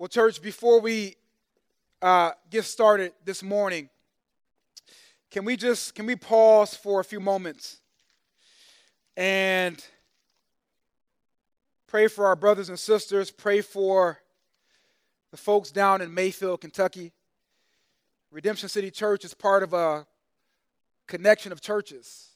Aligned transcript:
Well, 0.00 0.08
church, 0.08 0.40
before 0.40 0.80
we 0.80 1.16
uh, 2.00 2.30
get 2.48 2.64
started 2.64 3.12
this 3.26 3.42
morning, 3.42 3.90
can 5.30 5.44
we 5.44 5.58
just 5.58 5.94
can 5.94 6.06
we 6.06 6.16
pause 6.16 6.72
for 6.74 7.00
a 7.00 7.04
few 7.04 7.20
moments 7.20 7.82
and 9.14 9.84
pray 11.86 12.08
for 12.08 12.24
our 12.24 12.34
brothers 12.34 12.70
and 12.70 12.78
sisters, 12.78 13.30
pray 13.30 13.60
for 13.60 14.22
the 15.32 15.36
folks 15.36 15.70
down 15.70 16.00
in 16.00 16.14
Mayfield, 16.14 16.62
Kentucky. 16.62 17.12
Redemption 18.30 18.70
City 18.70 18.90
Church 18.90 19.26
is 19.26 19.34
part 19.34 19.62
of 19.62 19.74
a 19.74 20.06
connection 21.08 21.52
of 21.52 21.60
churches. 21.60 22.30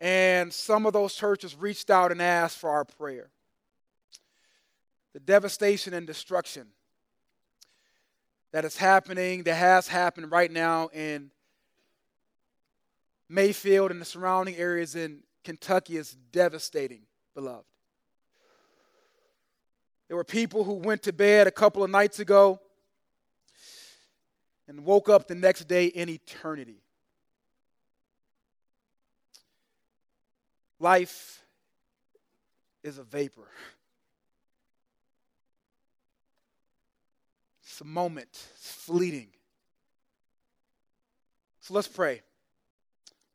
And 0.00 0.52
some 0.52 0.84
of 0.84 0.94
those 0.94 1.14
churches 1.14 1.54
reached 1.54 1.90
out 1.90 2.10
and 2.10 2.20
asked 2.20 2.58
for 2.58 2.70
our 2.70 2.84
prayer 2.84 3.30
the 5.12 5.20
devastation 5.20 5.94
and 5.94 6.06
destruction 6.06 6.66
that 8.52 8.64
is 8.64 8.76
happening, 8.76 9.44
that 9.44 9.54
has 9.54 9.88
happened 9.88 10.30
right 10.30 10.50
now 10.50 10.88
in 10.88 11.30
Mayfield 13.28 13.90
and 13.90 14.00
the 14.00 14.04
surrounding 14.04 14.56
areas 14.56 14.96
in 14.96 15.22
Kentucky 15.44 15.96
is 15.96 16.16
devastating, 16.32 17.02
beloved. 17.34 17.64
There 20.08 20.16
were 20.16 20.24
people 20.24 20.64
who 20.64 20.74
went 20.74 21.04
to 21.04 21.12
bed 21.12 21.46
a 21.46 21.52
couple 21.52 21.84
of 21.84 21.90
nights 21.90 22.18
ago 22.18 22.60
and 24.66 24.84
woke 24.84 25.08
up 25.08 25.28
the 25.28 25.36
next 25.36 25.68
day 25.68 25.86
in 25.86 26.08
eternity. 26.08 26.82
Life 30.80 31.44
is 32.82 32.98
a 32.98 33.04
vapor. 33.04 33.48
A 37.80 37.84
moment, 37.84 38.28
it's 38.30 38.72
fleeting. 38.72 39.28
So 41.60 41.74
let's 41.74 41.88
pray. 41.88 42.22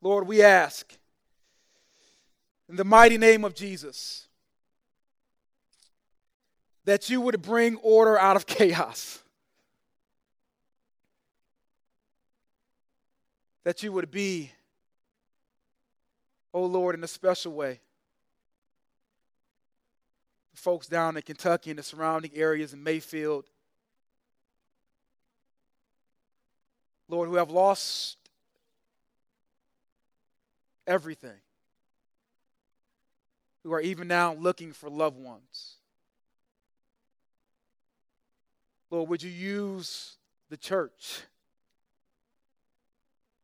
Lord, 0.01 0.27
we 0.27 0.43
ask 0.43 0.93
in 2.69 2.75
the 2.75 2.83
mighty 2.83 3.17
name 3.17 3.43
of 3.43 3.55
Jesus 3.55 4.27
that 6.83 7.09
you 7.09 7.21
would 7.21 7.41
bring 7.41 7.77
order 7.77 8.19
out 8.19 8.35
of 8.35 8.45
chaos. 8.45 9.19
That 13.63 13.81
you 13.81 13.91
would 13.91 14.11
be, 14.11 14.51
oh 16.53 16.65
Lord, 16.65 16.93
in 16.93 17.03
a 17.03 17.07
special 17.07 17.53
way. 17.53 17.79
Folks 20.53 20.87
down 20.87 21.17
in 21.17 21.23
Kentucky 21.23 21.71
and 21.71 21.79
the 21.79 21.83
surrounding 21.83 22.31
areas 22.35 22.73
in 22.73 22.83
Mayfield 22.83 23.45
Lord, 27.07 27.29
who 27.29 27.35
have 27.35 27.51
lost 27.51 28.17
everything, 30.87 31.37
who 33.63 33.73
are 33.73 33.81
even 33.81 34.07
now 34.07 34.33
looking 34.33 34.73
for 34.73 34.89
loved 34.89 35.19
ones. 35.19 35.75
Lord, 38.89 39.09
would 39.09 39.23
you 39.23 39.31
use 39.31 40.17
the 40.49 40.57
church 40.57 41.21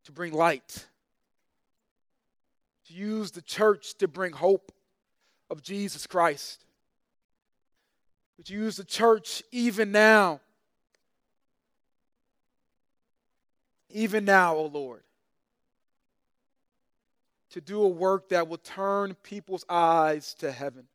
to 0.05 0.11
bring 0.11 0.33
light? 0.33 0.87
To 2.87 2.93
use 2.93 3.31
the 3.31 3.41
church 3.41 3.95
to 3.95 4.07
bring 4.07 4.33
hope 4.33 4.71
of 5.49 5.61
Jesus 5.61 6.07
Christ? 6.07 6.65
Would 8.37 8.49
you 8.49 8.63
use 8.63 8.77
the 8.77 8.83
church 8.83 9.43
even 9.51 9.91
now 9.91 10.39
even 13.93 14.25
now, 14.25 14.55
O 14.55 14.65
Lord, 14.65 15.03
to 17.51 17.61
do 17.61 17.83
a 17.83 17.87
work 17.87 18.29
that 18.29 18.47
will 18.47 18.57
turn 18.57 19.15
people's 19.23 19.65
eyes 19.69 20.33
to 20.35 20.51
heaven 20.51 20.87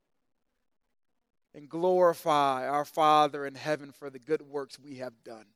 and 1.55 1.69
glorify 1.69 2.69
our 2.69 2.85
Father 2.85 3.47
in 3.47 3.55
heaven 3.55 3.93
for 3.93 4.11
the 4.11 4.19
good 4.19 4.43
works 4.43 4.79
we 4.79 4.97
have 4.97 5.13
done. 5.25 5.47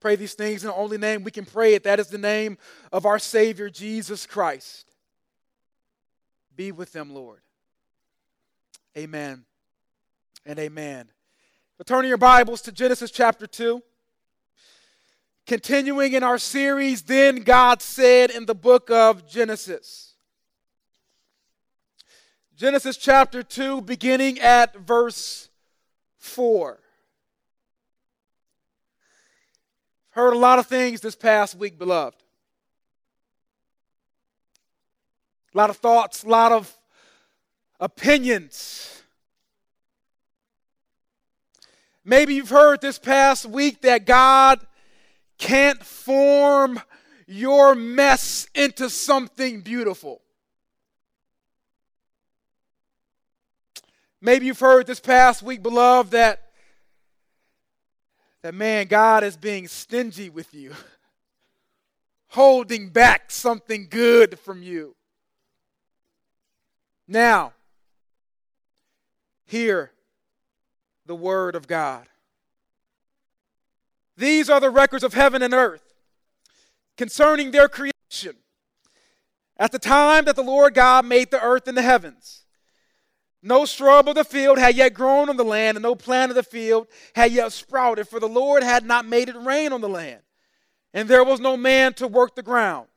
Pray 0.00 0.16
these 0.16 0.34
things 0.34 0.62
in 0.62 0.68
the 0.68 0.74
only 0.74 0.98
name 0.98 1.24
we 1.24 1.30
can 1.30 1.44
pray 1.44 1.74
it. 1.74 1.82
That 1.84 1.98
is 1.98 2.08
the 2.08 2.18
name 2.18 2.56
of 2.92 3.04
our 3.04 3.18
Savior, 3.18 3.68
Jesus 3.68 4.26
Christ. 4.26 4.86
Be 6.54 6.70
with 6.72 6.92
them, 6.92 7.12
Lord. 7.12 7.40
Amen 8.96 9.44
and 10.46 10.58
amen. 10.58 11.08
But 11.76 11.86
turning 11.86 12.08
your 12.08 12.18
Bibles 12.18 12.62
to 12.62 12.72
Genesis 12.72 13.10
chapter 13.10 13.46
2. 13.46 13.82
Continuing 15.48 16.12
in 16.12 16.22
our 16.22 16.36
series, 16.36 17.00
Then 17.00 17.36
God 17.36 17.80
Said 17.80 18.30
in 18.30 18.44
the 18.44 18.54
book 18.54 18.90
of 18.90 19.26
Genesis. 19.26 20.12
Genesis 22.54 22.98
chapter 22.98 23.42
2, 23.42 23.80
beginning 23.80 24.38
at 24.40 24.76
verse 24.76 25.48
4. 26.18 26.78
Heard 30.10 30.34
a 30.34 30.38
lot 30.38 30.58
of 30.58 30.66
things 30.66 31.00
this 31.00 31.16
past 31.16 31.54
week, 31.54 31.78
beloved. 31.78 32.22
A 35.54 35.56
lot 35.56 35.70
of 35.70 35.78
thoughts, 35.78 36.24
a 36.24 36.28
lot 36.28 36.52
of 36.52 36.76
opinions. 37.80 39.02
Maybe 42.04 42.34
you've 42.34 42.50
heard 42.50 42.82
this 42.82 42.98
past 42.98 43.46
week 43.46 43.80
that 43.80 44.04
God 44.04 44.60
can't 45.38 45.82
form 45.84 46.80
your 47.26 47.74
mess 47.74 48.46
into 48.54 48.90
something 48.90 49.60
beautiful. 49.60 50.20
Maybe 54.20 54.46
you've 54.46 54.58
heard 54.58 54.86
this 54.86 55.00
past 55.00 55.42
week, 55.42 55.62
beloved, 55.62 56.10
that 56.12 56.42
that 58.42 58.54
man, 58.54 58.86
God 58.86 59.24
is 59.24 59.36
being 59.36 59.66
stingy 59.66 60.30
with 60.30 60.54
you, 60.54 60.72
holding 62.28 62.88
back 62.88 63.30
something 63.30 63.88
good 63.90 64.38
from 64.38 64.62
you. 64.62 64.94
Now, 67.06 67.52
hear 69.44 69.92
the 71.06 71.16
word 71.16 71.56
of 71.56 71.66
God. 71.66 72.06
These 74.18 74.50
are 74.50 74.58
the 74.58 74.68
records 74.68 75.04
of 75.04 75.14
heaven 75.14 75.42
and 75.42 75.54
earth 75.54 75.94
concerning 76.96 77.52
their 77.52 77.68
creation. 77.68 78.34
At 79.56 79.70
the 79.70 79.78
time 79.78 80.24
that 80.24 80.34
the 80.34 80.42
Lord 80.42 80.74
God 80.74 81.06
made 81.06 81.30
the 81.30 81.40
earth 81.40 81.68
and 81.68 81.76
the 81.76 81.82
heavens, 81.82 82.44
no 83.42 83.64
shrub 83.64 84.08
of 84.08 84.16
the 84.16 84.24
field 84.24 84.58
had 84.58 84.74
yet 84.74 84.92
grown 84.92 85.28
on 85.28 85.36
the 85.36 85.44
land, 85.44 85.76
and 85.76 85.82
no 85.84 85.94
plant 85.94 86.32
of 86.32 86.34
the 86.34 86.42
field 86.42 86.88
had 87.14 87.30
yet 87.30 87.52
sprouted, 87.52 88.08
for 88.08 88.18
the 88.18 88.28
Lord 88.28 88.64
had 88.64 88.84
not 88.84 89.06
made 89.06 89.28
it 89.28 89.36
rain 89.36 89.72
on 89.72 89.80
the 89.80 89.88
land, 89.88 90.20
and 90.92 91.08
there 91.08 91.22
was 91.22 91.38
no 91.38 91.56
man 91.56 91.94
to 91.94 92.08
work 92.08 92.34
the 92.34 92.42
ground. 92.42 92.88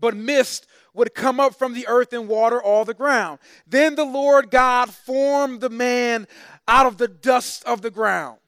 But 0.00 0.16
mist 0.16 0.66
would 0.94 1.14
come 1.14 1.40
up 1.40 1.54
from 1.54 1.74
the 1.74 1.86
earth 1.86 2.14
and 2.14 2.26
water 2.26 2.62
all 2.62 2.86
the 2.86 2.94
ground. 2.94 3.38
Then 3.66 3.96
the 3.96 4.04
Lord 4.04 4.50
God 4.50 4.90
formed 4.90 5.60
the 5.60 5.70
man 5.70 6.26
out 6.66 6.86
of 6.86 6.96
the 6.96 7.08
dust 7.08 7.64
of 7.64 7.82
the 7.82 7.90
ground 7.90 8.38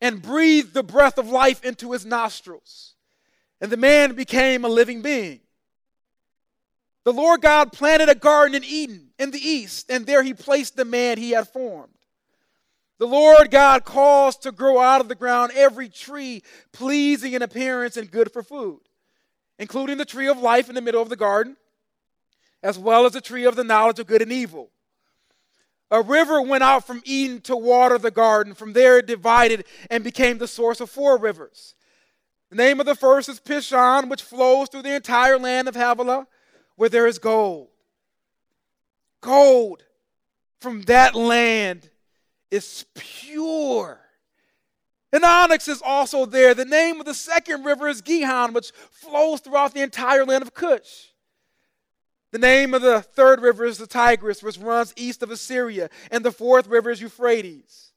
and 0.00 0.22
breathed 0.22 0.74
the 0.74 0.82
breath 0.82 1.18
of 1.18 1.28
life 1.28 1.64
into 1.64 1.92
his 1.92 2.04
nostrils. 2.04 2.94
And 3.60 3.70
the 3.70 3.76
man 3.76 4.14
became 4.14 4.64
a 4.64 4.68
living 4.68 5.02
being. 5.02 5.40
The 7.04 7.12
Lord 7.12 7.40
God 7.40 7.72
planted 7.72 8.08
a 8.08 8.14
garden 8.14 8.56
in 8.56 8.64
Eden 8.64 9.10
in 9.18 9.30
the 9.30 9.38
east, 9.38 9.90
and 9.90 10.06
there 10.06 10.22
he 10.22 10.34
placed 10.34 10.76
the 10.76 10.84
man 10.84 11.18
he 11.18 11.30
had 11.30 11.48
formed. 11.48 11.92
The 12.98 13.06
Lord 13.06 13.50
God 13.50 13.84
caused 13.84 14.42
to 14.42 14.52
grow 14.52 14.80
out 14.80 15.00
of 15.00 15.08
the 15.08 15.14
ground 15.14 15.52
every 15.54 15.88
tree 15.88 16.42
pleasing 16.72 17.34
in 17.34 17.42
appearance 17.42 17.96
and 17.96 18.10
good 18.10 18.32
for 18.32 18.42
food, 18.42 18.80
including 19.58 19.98
the 19.98 20.04
tree 20.04 20.28
of 20.28 20.38
life 20.38 20.68
in 20.68 20.74
the 20.74 20.80
middle 20.80 21.02
of 21.02 21.08
the 21.08 21.16
garden, 21.16 21.56
as 22.62 22.78
well 22.78 23.06
as 23.06 23.12
the 23.12 23.20
tree 23.20 23.44
of 23.44 23.54
the 23.54 23.64
knowledge 23.64 23.98
of 23.98 24.06
good 24.06 24.22
and 24.22 24.32
evil. 24.32 24.70
A 25.90 26.02
river 26.02 26.42
went 26.42 26.64
out 26.64 26.86
from 26.86 27.02
Eden 27.04 27.40
to 27.42 27.56
water 27.56 27.98
the 27.98 28.10
garden. 28.10 28.54
From 28.54 28.72
there 28.72 28.98
it 28.98 29.06
divided 29.06 29.64
and 29.88 30.02
became 30.02 30.38
the 30.38 30.48
source 30.48 30.80
of 30.80 30.90
four 30.90 31.16
rivers. 31.16 31.74
The 32.50 32.56
name 32.56 32.80
of 32.80 32.86
the 32.86 32.94
first 32.94 33.28
is 33.28 33.40
Pishon, 33.40 34.08
which 34.08 34.22
flows 34.22 34.68
through 34.68 34.82
the 34.82 34.94
entire 34.94 35.38
land 35.38 35.68
of 35.68 35.74
Havilah, 35.74 36.26
where 36.76 36.88
there 36.88 37.06
is 37.06 37.18
gold. 37.18 37.68
Gold 39.20 39.84
from 40.60 40.82
that 40.82 41.14
land 41.14 41.90
is 42.50 42.84
pure. 42.94 44.00
And 45.12 45.24
onyx 45.24 45.68
is 45.68 45.82
also 45.84 46.26
there. 46.26 46.54
The 46.54 46.64
name 46.64 47.00
of 47.00 47.06
the 47.06 47.14
second 47.14 47.64
river 47.64 47.88
is 47.88 48.02
Gihon, 48.02 48.52
which 48.52 48.72
flows 48.90 49.40
throughout 49.40 49.72
the 49.72 49.82
entire 49.82 50.24
land 50.24 50.42
of 50.42 50.54
Cush. 50.54 51.10
The 52.32 52.38
name 52.38 52.74
of 52.74 52.82
the 52.82 53.02
third 53.02 53.40
river 53.40 53.64
is 53.64 53.78
the 53.78 53.86
Tigris, 53.86 54.42
which 54.42 54.58
runs 54.58 54.92
east 54.96 55.22
of 55.22 55.30
Assyria, 55.30 55.88
and 56.10 56.24
the 56.24 56.32
fourth 56.32 56.66
river 56.66 56.90
is 56.90 57.00
Euphrates. 57.00 57.92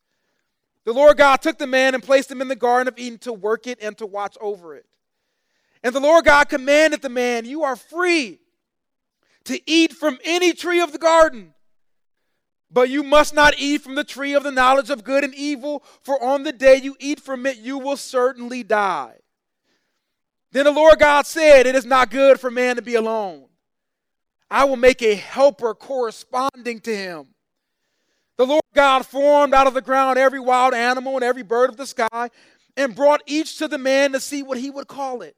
The 0.86 0.94
Lord 0.94 1.18
God 1.18 1.42
took 1.42 1.58
the 1.58 1.68
man 1.68 1.94
and 1.94 2.04
placed 2.04 2.32
him 2.32 2.42
in 2.42 2.48
the 2.48 2.56
Garden 2.56 2.88
of 2.88 2.98
Eden 2.98 3.20
to 3.20 3.34
work 3.34 3.68
it 3.68 3.80
and 3.82 3.98
to 3.98 4.06
watch 4.06 4.38
over 4.40 4.76
it. 4.76 4.86
And 5.84 5.94
the 5.94 6.00
Lord 6.00 6.26
God 6.26 6.50
commanded 6.50 7.02
the 7.02 7.10
man, 7.10 7.46
You 7.46 7.64
are 7.64 7.76
free 7.76 8.40
to 9.46 9.60
eat 9.70 9.94
from 9.94 10.20
any 10.24 10.54
tree 10.54 10.80
of 10.80 10.92
the 10.92 10.98
garden, 10.98 11.54
but 12.72 12.90
you 12.90 13.02
must 13.04 13.34
not 13.34 13.56
eat 13.58 13.82
from 13.82 13.96
the 13.96 14.04
tree 14.04 14.34
of 14.34 14.44
the 14.44 14.52
knowledge 14.52 14.90
of 14.90 15.04
good 15.04 15.24
and 15.24 15.34
evil, 15.34 15.84
for 16.02 16.22
on 16.24 16.44
the 16.44 16.52
day 16.52 16.76
you 16.78 16.96
eat 17.00 17.20
from 17.20 17.46
it, 17.46 17.58
you 17.58 17.78
will 17.78 17.98
certainly 17.98 18.64
die. 18.64 19.16
Then 20.52 20.66
the 20.66 20.72
Lord 20.72 21.00
God 21.00 21.26
said, 21.26 21.66
It 21.66 21.76
is 21.76 21.86
not 21.86 22.12
good 22.12 22.40
for 22.40 22.50
man 22.50 22.76
to 22.76 22.82
be 22.82 22.96
alone. 22.96 23.49
I 24.52 24.64
will 24.64 24.78
make 24.78 25.02
a 25.02 25.16
helper 25.16 25.74
corresponding 25.74 26.80
to 26.82 26.96
him. 26.96 27.28
The 28.38 28.46
Lord 28.46 28.64
God 28.74 29.06
formed 29.06 29.54
out 29.54 29.68
of 29.68 29.74
the 29.74 29.82
ground 29.82 30.18
every 30.18 30.40
wild 30.40 30.74
animal 30.74 31.16
and 31.16 31.24
every 31.24 31.44
bird 31.44 31.70
of 31.70 31.78
the 31.78 31.86
sky 31.86 32.30
and 32.78 32.96
brought 32.96 33.22
each 33.26 33.58
to 33.58 33.68
the 33.68 33.78
man 33.78 34.14
to 34.14 34.20
see 34.20 34.42
what 34.44 34.58
he 34.58 34.70
would 34.70 34.88
call 34.88 35.22
it. 35.22 35.36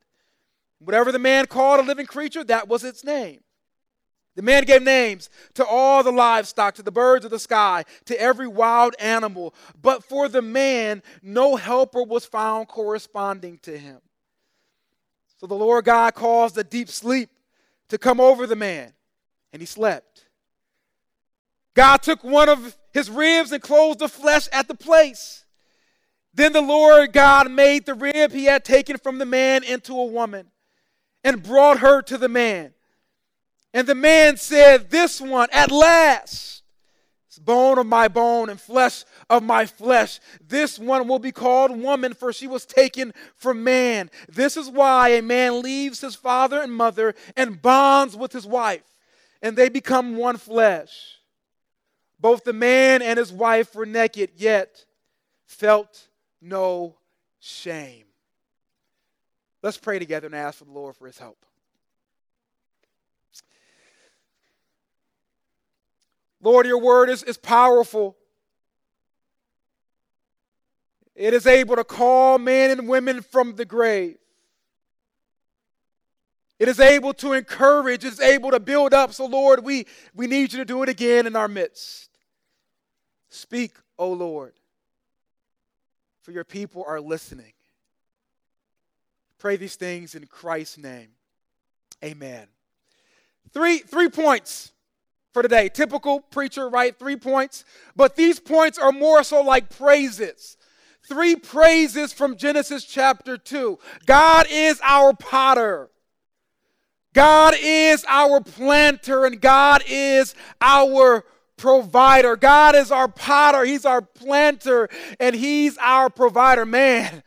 Whatever 0.80 1.12
the 1.12 1.20
man 1.20 1.48
called 1.48 1.80
a 1.80 1.84
living 1.84 2.06
creature, 2.06 2.44
that 2.44 2.68
was 2.68 2.84
its 2.84 3.04
name. 3.04 3.42
The 4.36 4.42
man 4.42 4.64
gave 4.64 4.82
names 4.82 5.30
to 5.56 5.66
all 5.66 6.04
the 6.04 6.12
livestock, 6.12 6.76
to 6.76 6.84
the 6.84 6.92
birds 6.92 7.26
of 7.26 7.32
the 7.32 7.40
sky, 7.40 7.84
to 8.06 8.20
every 8.20 8.48
wild 8.48 8.96
animal. 8.98 9.54
But 9.82 10.04
for 10.04 10.30
the 10.30 10.42
man, 10.42 11.04
no 11.22 11.58
helper 11.58 12.04
was 12.04 12.26
found 12.26 12.68
corresponding 12.68 13.60
to 13.64 13.78
him. 13.78 14.00
So 15.38 15.48
the 15.48 15.56
Lord 15.56 15.86
God 15.86 16.14
caused 16.14 16.58
a 16.58 16.64
deep 16.64 16.88
sleep 16.88 17.30
to 17.90 17.98
come 17.98 18.22
over 18.22 18.48
the 18.48 18.56
man, 18.56 18.94
and 19.54 19.62
he 19.62 19.66
slept. 19.66 20.26
God 21.74 21.98
took 21.98 22.24
one 22.24 22.50
of 22.50 22.78
his 22.94 23.10
ribs 23.10 23.52
and 23.52 23.62
closed 23.62 24.00
the 24.00 24.10
flesh 24.10 24.48
at 24.52 24.68
the 24.68 24.76
place. 24.76 25.46
Then 26.34 26.54
the 26.54 26.62
Lord 26.62 27.14
God 27.14 27.52
made 27.52 27.86
the 27.86 27.94
rib 27.94 28.32
he 28.32 28.46
had 28.46 28.64
taken 28.64 28.98
from 28.98 29.18
the 29.18 29.26
man 29.26 29.64
into 29.64 29.94
a 29.94 30.06
woman 30.06 30.48
and 31.24 31.44
brought 31.44 31.80
her 31.80 32.02
to 32.04 32.18
the 32.18 32.30
man. 32.30 32.74
And 33.74 33.88
the 33.88 33.96
man 33.96 34.38
said, 34.38 34.90
This 34.90 35.22
one 35.22 35.50
at 35.52 35.72
last 35.72 36.64
is 37.30 37.40
bone 37.40 37.78
of 37.78 37.86
my 37.86 38.08
bone 38.08 38.50
and 38.50 38.60
flesh 38.60 39.06
of 39.30 39.44
my 39.44 39.66
flesh. 39.66 40.20
This 40.46 40.78
one 40.78 41.08
will 41.08 41.20
be 41.20 41.32
called 41.32 41.72
woman, 41.72 42.14
for 42.14 42.34
she 42.34 42.48
was 42.48 42.66
taken 42.66 43.14
from 43.36 43.64
man. 43.64 44.10
This 44.28 44.58
is 44.58 44.70
why 44.70 45.10
a 45.10 45.22
man 45.22 45.62
leaves 45.62 46.02
his 46.02 46.16
father 46.16 46.62
and 46.62 46.74
mother 46.74 47.16
and 47.38 47.62
bonds 47.62 48.16
with 48.16 48.34
his 48.34 48.46
wife, 48.46 48.84
and 49.42 49.56
they 49.56 49.70
become 49.70 50.16
one 50.16 50.38
flesh. 50.38 51.18
Both 52.20 52.44
the 52.44 52.54
man 52.54 53.02
and 53.02 53.18
his 53.18 53.34
wife 53.34 53.74
were 53.76 53.86
naked, 53.86 54.32
yet 54.36 54.86
felt 55.46 56.08
no 56.42 56.98
shame. 57.40 58.06
Let's 59.64 59.78
pray 59.78 60.00
together 60.00 60.28
and 60.28 60.36
ask 60.36 60.60
for 60.60 60.66
the 60.66 60.72
Lord 60.72 60.96
for 60.96 61.08
his 61.08 61.18
help. 61.18 61.46
Lord, 66.42 66.66
your 66.66 66.80
word 66.80 67.10
is, 67.10 67.22
is 67.24 67.38
powerful. 67.38 68.18
It 71.16 71.34
is 71.34 71.46
able 71.46 71.76
to 71.76 71.84
call 71.84 72.40
men 72.40 72.72
and 72.72 72.88
women 72.88 73.22
from 73.22 73.56
the 73.56 73.66
grave. 73.66 74.18
It 76.62 76.68
is 76.68 76.80
able 76.80 77.16
to 77.16 77.34
encourage, 77.34 78.06
it 78.06 78.14
is 78.14 78.20
able 78.20 78.52
to 78.52 78.60
build 78.60 78.94
up. 78.94 79.14
So, 79.14 79.26
Lord, 79.26 79.64
we, 79.64 79.88
we 80.14 80.28
need 80.28 80.54
you 80.54 80.60
to 80.60 80.66
do 80.66 80.84
it 80.84 80.90
again 80.90 81.26
in 81.26 81.36
our 81.36 81.48
midst. 81.48 82.12
Speak, 83.30 83.72
O 83.98 84.14
Lord, 84.14 84.54
for 86.22 86.30
your 86.30 86.44
people 86.44 86.86
are 86.88 87.02
listening. 87.02 87.54
Pray 89.40 89.56
these 89.56 89.76
things 89.76 90.14
in 90.14 90.28
Christ's 90.28 90.78
name. 90.78 91.08
Amen. 92.04 92.46
Three, 93.54 93.80
three 93.80 94.10
points 94.10 94.72
for 95.34 95.42
today. 95.42 95.68
Typical 95.68 96.20
preacher, 96.20 96.70
right? 96.70 96.96
Three 96.96 97.16
points. 97.16 97.66
But 97.96 98.16
these 98.16 98.40
points 98.40 98.78
are 98.78 98.92
more 98.92 99.24
so 99.24 99.42
like 99.42 99.76
praises. 99.76 100.58
Three 101.10 101.36
praises 101.36 102.14
from 102.14 102.38
Genesis 102.38 102.86
chapter 102.86 103.36
2. 103.36 103.80
God 104.06 104.46
is 104.52 104.80
our 104.84 105.16
potter. 105.16 105.90
God 107.14 107.56
is 107.60 108.06
our 108.08 108.42
planter 108.42 109.26
and 109.26 109.42
God 109.42 109.84
is 109.88 110.34
our 110.62 111.26
provider. 111.58 112.36
God 112.36 112.76
is 112.76 112.92
our 112.92 113.08
potter, 113.08 113.64
He's 113.64 113.86
our 113.86 114.02
planter, 114.02 114.90
and 115.20 115.36
He's 115.36 115.78
our 115.78 116.10
provider. 116.10 116.66
Man, 116.66 117.24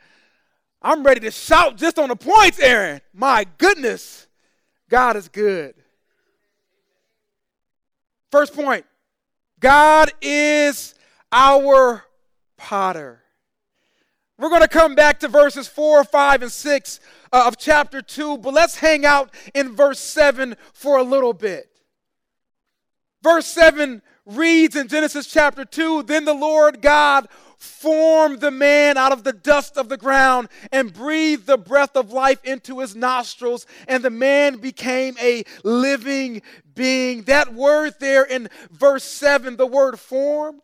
I'm 0.80 1.04
ready 1.04 1.20
to 1.20 1.30
shout 1.30 1.76
just 1.76 1.98
on 1.98 2.08
the 2.08 2.16
points, 2.16 2.58
Aaron. 2.60 3.00
My 3.12 3.46
goodness, 3.58 4.26
God 4.88 5.16
is 5.16 5.28
good. 5.28 5.74
First 8.30 8.54
point 8.54 8.84
God 9.60 10.10
is 10.20 10.94
our 11.30 12.04
potter. 12.56 13.23
We're 14.44 14.50
going 14.50 14.60
to 14.60 14.68
come 14.68 14.94
back 14.94 15.20
to 15.20 15.28
verses 15.28 15.66
4, 15.68 16.04
5, 16.04 16.42
and 16.42 16.52
6 16.52 17.00
uh, 17.32 17.44
of 17.46 17.56
chapter 17.56 18.02
2, 18.02 18.36
but 18.36 18.52
let's 18.52 18.76
hang 18.76 19.06
out 19.06 19.32
in 19.54 19.74
verse 19.74 19.98
7 19.98 20.54
for 20.74 20.98
a 20.98 21.02
little 21.02 21.32
bit. 21.32 21.70
Verse 23.22 23.46
7 23.46 24.02
reads 24.26 24.76
in 24.76 24.88
Genesis 24.88 25.28
chapter 25.28 25.64
2 25.64 26.02
Then 26.02 26.26
the 26.26 26.34
Lord 26.34 26.82
God 26.82 27.26
formed 27.56 28.42
the 28.42 28.50
man 28.50 28.98
out 28.98 29.12
of 29.12 29.24
the 29.24 29.32
dust 29.32 29.78
of 29.78 29.88
the 29.88 29.96
ground 29.96 30.50
and 30.70 30.92
breathed 30.92 31.46
the 31.46 31.56
breath 31.56 31.96
of 31.96 32.12
life 32.12 32.44
into 32.44 32.80
his 32.80 32.94
nostrils, 32.94 33.66
and 33.88 34.04
the 34.04 34.10
man 34.10 34.58
became 34.58 35.16
a 35.22 35.44
living 35.62 36.42
being. 36.74 37.22
That 37.22 37.54
word 37.54 37.94
there 37.98 38.24
in 38.24 38.50
verse 38.70 39.04
7, 39.04 39.56
the 39.56 39.66
word 39.66 39.98
formed, 39.98 40.60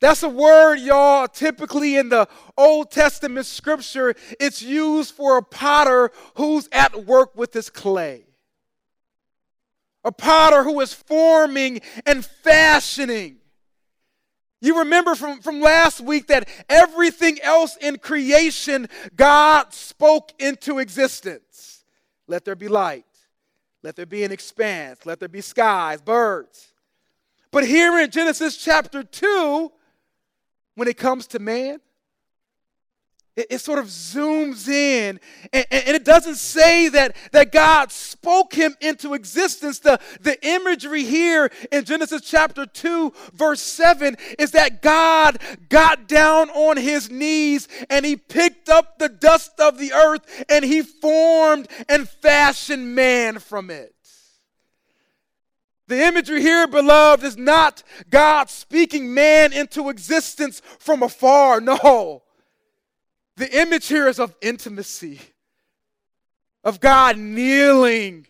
that's 0.00 0.22
a 0.22 0.28
word, 0.28 0.76
y'all, 0.76 1.26
typically 1.26 1.96
in 1.96 2.10
the 2.10 2.28
Old 2.56 2.90
Testament 2.90 3.46
scripture, 3.46 4.14
it's 4.38 4.62
used 4.62 5.14
for 5.14 5.38
a 5.38 5.42
potter 5.42 6.10
who's 6.34 6.68
at 6.72 7.06
work 7.06 7.36
with 7.36 7.54
his 7.54 7.70
clay 7.70 8.26
a 10.06 10.12
potter 10.12 10.62
who 10.62 10.80
is 10.80 10.94
forming 10.94 11.80
and 12.06 12.24
fashioning. 12.24 13.38
You 14.60 14.78
remember 14.78 15.16
from, 15.16 15.40
from 15.40 15.60
last 15.60 16.00
week 16.00 16.28
that 16.28 16.48
everything 16.68 17.40
else 17.42 17.76
in 17.76 17.98
creation, 17.98 18.88
God 19.16 19.74
spoke 19.74 20.32
into 20.38 20.78
existence. 20.78 21.84
Let 22.28 22.44
there 22.44 22.54
be 22.54 22.68
light. 22.68 23.04
Let 23.82 23.96
there 23.96 24.06
be 24.06 24.22
an 24.22 24.30
expanse. 24.30 25.04
Let 25.04 25.18
there 25.18 25.28
be 25.28 25.40
skies, 25.40 26.00
birds. 26.00 26.72
But 27.50 27.66
here 27.66 27.98
in 27.98 28.10
Genesis 28.10 28.56
chapter 28.56 29.02
2, 29.02 29.72
when 30.76 30.86
it 30.86 30.96
comes 30.96 31.26
to 31.28 31.40
man, 31.40 31.80
it, 33.34 33.46
it 33.50 33.58
sort 33.60 33.78
of 33.78 33.86
zooms 33.86 34.68
in 34.68 35.20
and, 35.52 35.66
and, 35.70 35.96
it 35.96 36.04
doesn't 36.04 36.36
say 36.36 36.88
that, 36.88 37.16
that 37.32 37.52
God 37.52 37.90
spoke 37.92 38.54
him 38.54 38.74
into 38.80 39.14
existence. 39.14 39.78
The, 39.78 40.00
the 40.20 40.38
imagery 40.46 41.04
here 41.04 41.50
in 41.72 41.84
Genesis 41.84 42.22
chapter 42.22 42.66
2, 42.66 43.12
verse 43.34 43.60
7 43.60 44.16
is 44.38 44.52
that 44.52 44.82
God 44.82 45.38
got 45.68 46.08
down 46.08 46.50
on 46.50 46.76
his 46.76 47.10
knees 47.10 47.68
and 47.90 48.06
he 48.06 48.16
picked 48.16 48.68
up 48.68 48.98
the 48.98 49.08
dust 49.08 49.58
of 49.60 49.78
the 49.78 49.92
earth 49.92 50.44
and 50.48 50.64
he 50.64 50.82
formed 50.82 51.68
and 51.88 52.08
fashioned 52.08 52.94
man 52.94 53.38
from 53.38 53.70
it. 53.70 53.95
The 55.88 56.02
imagery 56.02 56.40
here, 56.40 56.66
beloved, 56.66 57.24
is 57.24 57.36
not 57.36 57.82
God 58.10 58.50
speaking 58.50 59.14
man 59.14 59.52
into 59.52 59.88
existence 59.88 60.60
from 60.78 61.02
afar. 61.02 61.60
No. 61.60 62.22
The 63.36 63.60
image 63.60 63.86
here 63.86 64.08
is 64.08 64.18
of 64.18 64.34
intimacy, 64.40 65.20
of 66.64 66.80
God 66.80 67.18
kneeling, 67.18 68.26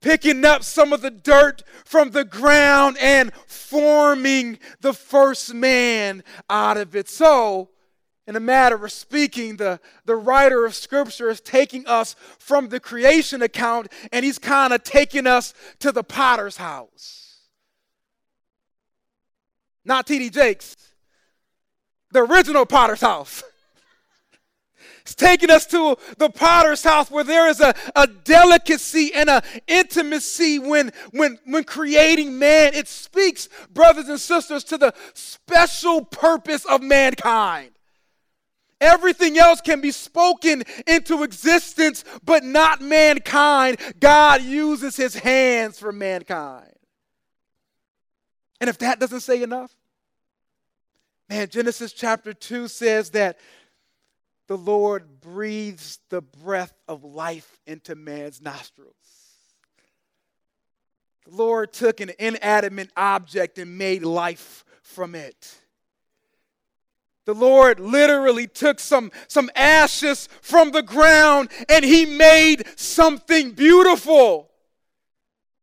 picking 0.00 0.44
up 0.44 0.64
some 0.64 0.92
of 0.92 1.02
the 1.02 1.10
dirt 1.10 1.62
from 1.84 2.10
the 2.10 2.24
ground 2.24 2.96
and 3.00 3.32
forming 3.46 4.58
the 4.80 4.94
first 4.94 5.54
man 5.54 6.24
out 6.48 6.76
of 6.76 6.96
it. 6.96 7.08
So, 7.08 7.70
in 8.26 8.36
a 8.36 8.40
matter 8.40 8.84
of 8.84 8.92
speaking, 8.92 9.56
the, 9.56 9.80
the 10.04 10.14
writer 10.14 10.64
of 10.64 10.74
Scripture 10.74 11.28
is 11.28 11.40
taking 11.40 11.86
us 11.86 12.14
from 12.38 12.68
the 12.68 12.78
creation 12.78 13.42
account 13.42 13.88
and 14.12 14.24
he's 14.24 14.38
kind 14.38 14.72
of 14.72 14.84
taking 14.84 15.26
us 15.26 15.54
to 15.80 15.90
the 15.90 16.04
potter's 16.04 16.56
house. 16.56 17.40
Not 19.84 20.06
T.D. 20.06 20.30
Jakes, 20.30 20.76
the 22.12 22.20
original 22.20 22.66
potter's 22.66 23.00
house. 23.00 23.42
It's 25.02 25.16
taking 25.16 25.50
us 25.50 25.66
to 25.66 25.96
the 26.18 26.30
potter's 26.30 26.84
house 26.84 27.10
where 27.10 27.24
there 27.24 27.48
is 27.48 27.60
a, 27.60 27.74
a 27.96 28.06
delicacy 28.06 29.12
and 29.12 29.28
an 29.28 29.42
intimacy 29.66 30.60
when, 30.60 30.92
when, 31.10 31.40
when 31.44 31.64
creating 31.64 32.38
man. 32.38 32.72
It 32.74 32.86
speaks, 32.86 33.48
brothers 33.72 34.08
and 34.08 34.20
sisters, 34.20 34.62
to 34.62 34.78
the 34.78 34.94
special 35.12 36.04
purpose 36.04 36.64
of 36.64 36.82
mankind. 36.82 37.72
Everything 38.82 39.38
else 39.38 39.60
can 39.60 39.80
be 39.80 39.92
spoken 39.92 40.64
into 40.88 41.22
existence, 41.22 42.04
but 42.24 42.42
not 42.42 42.80
mankind. 42.80 43.78
God 44.00 44.42
uses 44.42 44.96
his 44.96 45.14
hands 45.14 45.78
for 45.78 45.92
mankind. 45.92 46.72
And 48.60 48.68
if 48.68 48.78
that 48.78 48.98
doesn't 48.98 49.20
say 49.20 49.40
enough, 49.40 49.72
man, 51.28 51.48
Genesis 51.48 51.92
chapter 51.92 52.34
2 52.34 52.66
says 52.66 53.10
that 53.10 53.38
the 54.48 54.58
Lord 54.58 55.20
breathes 55.20 56.00
the 56.08 56.20
breath 56.20 56.74
of 56.88 57.04
life 57.04 57.60
into 57.68 57.94
man's 57.94 58.42
nostrils. 58.42 58.96
The 61.24 61.36
Lord 61.36 61.72
took 61.72 62.00
an 62.00 62.10
inanimate 62.18 62.90
object 62.96 63.58
and 63.58 63.78
made 63.78 64.02
life 64.02 64.64
from 64.82 65.14
it. 65.14 65.61
The 67.24 67.34
Lord 67.34 67.78
literally 67.78 68.48
took 68.48 68.80
some, 68.80 69.12
some 69.28 69.48
ashes 69.54 70.28
from 70.40 70.72
the 70.72 70.82
ground 70.82 71.50
and 71.68 71.84
he 71.84 72.04
made 72.04 72.64
something 72.76 73.52
beautiful. 73.52 74.50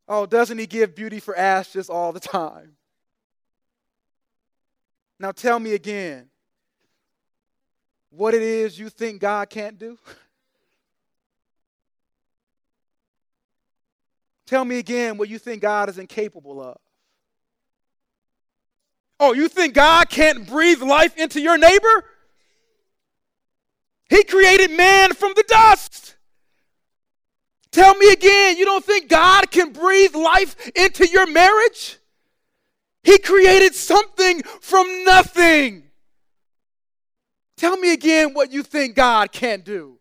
Oh, 0.08 0.26
doesn't 0.26 0.58
he 0.58 0.66
give 0.66 0.96
beauty 0.96 1.20
for 1.20 1.38
ashes 1.38 1.90
all 1.90 2.14
the 2.14 2.20
time? 2.20 2.78
Now 5.20 5.32
tell 5.32 5.60
me 5.60 5.74
again 5.74 6.30
what 8.10 8.34
it 8.34 8.42
is 8.42 8.80
you 8.80 8.90
think 8.90 9.20
God 9.20 9.50
can't 9.50 9.78
do. 9.78 9.98
tell 14.46 14.64
me 14.64 14.80
again 14.80 15.18
what 15.18 15.28
you 15.28 15.38
think 15.38 15.62
God 15.62 15.90
is 15.90 15.98
incapable 15.98 16.62
of. 16.62 16.78
Oh, 19.20 19.34
you 19.34 19.50
think 19.50 19.74
God 19.74 20.10
can't 20.10 20.48
breathe 20.48 20.82
life 20.82 21.18
into 21.18 21.42
your 21.42 21.58
neighbor? 21.58 22.06
He 24.10 24.24
created 24.24 24.72
man 24.72 25.14
from 25.14 25.34
the 25.36 25.44
dust. 25.48 26.16
Tell 27.72 27.94
me 27.96 28.12
again, 28.12 28.58
you 28.58 28.66
don't 28.66 28.84
think 28.84 29.10
God 29.10 29.52
can 29.52 29.72
breathe 29.72 30.16
life 30.16 30.56
into 30.76 31.08
your 31.08 31.28
marriage? 31.28 32.00
He 33.04 33.20
created 33.20 33.76
something 33.76 34.42
from 34.62 35.04
nothing. 35.04 35.84
Tell 37.58 37.78
me 37.78 37.94
again 37.94 38.34
what 38.34 38.52
you 38.52 38.64
think 38.64 38.96
God 38.96 39.32
can 39.32 39.62
do. 39.62 39.99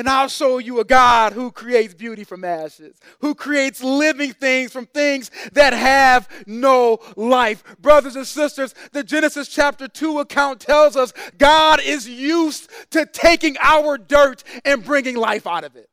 And 0.00 0.08
I'll 0.08 0.28
show 0.28 0.56
you 0.56 0.80
a 0.80 0.84
God 0.86 1.34
who 1.34 1.52
creates 1.52 1.92
beauty 1.92 2.24
from 2.24 2.42
ashes, 2.42 2.96
who 3.20 3.34
creates 3.34 3.82
living 3.82 4.32
things 4.32 4.72
from 4.72 4.86
things 4.86 5.30
that 5.52 5.74
have 5.74 6.26
no 6.46 7.00
life. 7.16 7.62
Brothers 7.78 8.16
and 8.16 8.26
sisters, 8.26 8.74
the 8.92 9.04
Genesis 9.04 9.46
chapter 9.46 9.88
2 9.88 10.20
account 10.20 10.58
tells 10.58 10.96
us 10.96 11.12
God 11.36 11.82
is 11.84 12.08
used 12.08 12.70
to 12.92 13.04
taking 13.04 13.58
our 13.60 13.98
dirt 13.98 14.42
and 14.64 14.82
bringing 14.82 15.16
life 15.16 15.46
out 15.46 15.64
of 15.64 15.76
it. 15.76 15.90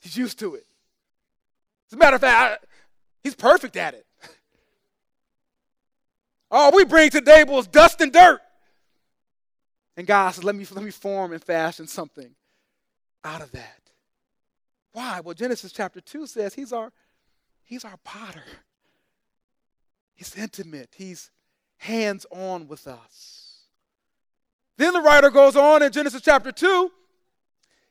He's 0.00 0.18
used 0.18 0.38
to 0.40 0.56
it. 0.56 0.66
As 1.88 1.94
a 1.94 1.96
matter 1.96 2.16
of 2.16 2.20
fact, 2.20 2.66
he's 3.24 3.34
perfect 3.34 3.78
at 3.78 3.94
it. 3.94 4.04
All 6.50 6.70
we 6.70 6.84
bring 6.84 7.08
to 7.08 7.22
the 7.22 7.30
table 7.30 7.58
is 7.58 7.66
dust 7.66 8.02
and 8.02 8.12
dirt. 8.12 8.42
And 9.96 10.06
God 10.06 10.30
says, 10.30 10.44
let 10.44 10.54
me, 10.54 10.66
let 10.70 10.84
me 10.84 10.90
form 10.90 11.32
and 11.32 11.42
fashion 11.42 11.86
something 11.86 12.34
out 13.24 13.42
of 13.42 13.52
that. 13.52 13.80
Why? 14.92 15.20
Well, 15.20 15.34
Genesis 15.34 15.72
chapter 15.72 16.00
2 16.00 16.26
says 16.26 16.54
he's 16.54 16.72
our, 16.72 16.92
he's 17.64 17.84
our 17.84 17.96
potter. 18.04 18.44
He's 20.14 20.36
intimate. 20.36 20.90
He's 20.96 21.30
hands 21.78 22.26
on 22.30 22.68
with 22.68 22.86
us. 22.86 23.60
Then 24.76 24.94
the 24.94 25.00
writer 25.00 25.30
goes 25.30 25.56
on 25.56 25.82
in 25.82 25.92
Genesis 25.92 26.22
chapter 26.22 26.52
2. 26.52 26.90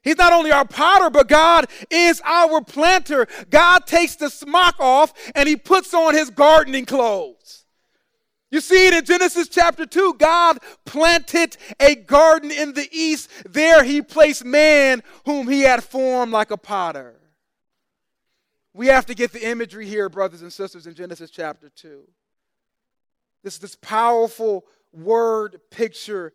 He's 0.04 0.18
not 0.18 0.34
only 0.34 0.52
our 0.52 0.66
potter, 0.66 1.10
but 1.10 1.28
God 1.28 1.68
is 1.90 2.22
our 2.26 2.62
planter. 2.62 3.28
God 3.50 3.86
takes 3.86 4.16
the 4.16 4.30
smock 4.30 4.76
off 4.80 5.14
and 5.36 5.48
he 5.48 5.56
puts 5.56 5.94
on 5.94 6.16
his 6.16 6.32
gardening 6.32 6.86
clothes. 6.86 7.61
You 8.52 8.60
see 8.60 8.88
it 8.88 8.94
in 8.94 9.06
Genesis 9.06 9.48
chapter 9.48 9.86
2. 9.86 10.16
God 10.20 10.60
planted 10.86 11.56
a 11.80 11.96
garden 11.96 12.52
in 12.52 12.74
the 12.74 12.88
east. 12.92 13.30
There 13.50 13.82
he 13.82 14.02
placed 14.02 14.44
man 14.44 15.02
whom 15.26 15.48
he 15.48 15.62
had 15.62 15.84
formed 15.86 16.34
like 16.34 16.52
a 16.52 16.58
potter. 16.58 17.16
We 18.74 18.88
have 18.88 19.06
to 19.06 19.16
get 19.16 19.32
the 19.32 19.48
imagery 19.48 19.88
here, 19.88 20.10
brothers 20.10 20.42
and 20.42 20.52
sisters, 20.52 20.86
in 20.86 20.94
Genesis 20.96 21.32
chapter 21.32 21.70
2. 21.70 22.04
This, 23.42 23.56
is 23.56 23.60
this 23.60 23.76
powerful 23.76 24.66
word 24.92 25.62
picture 25.72 26.34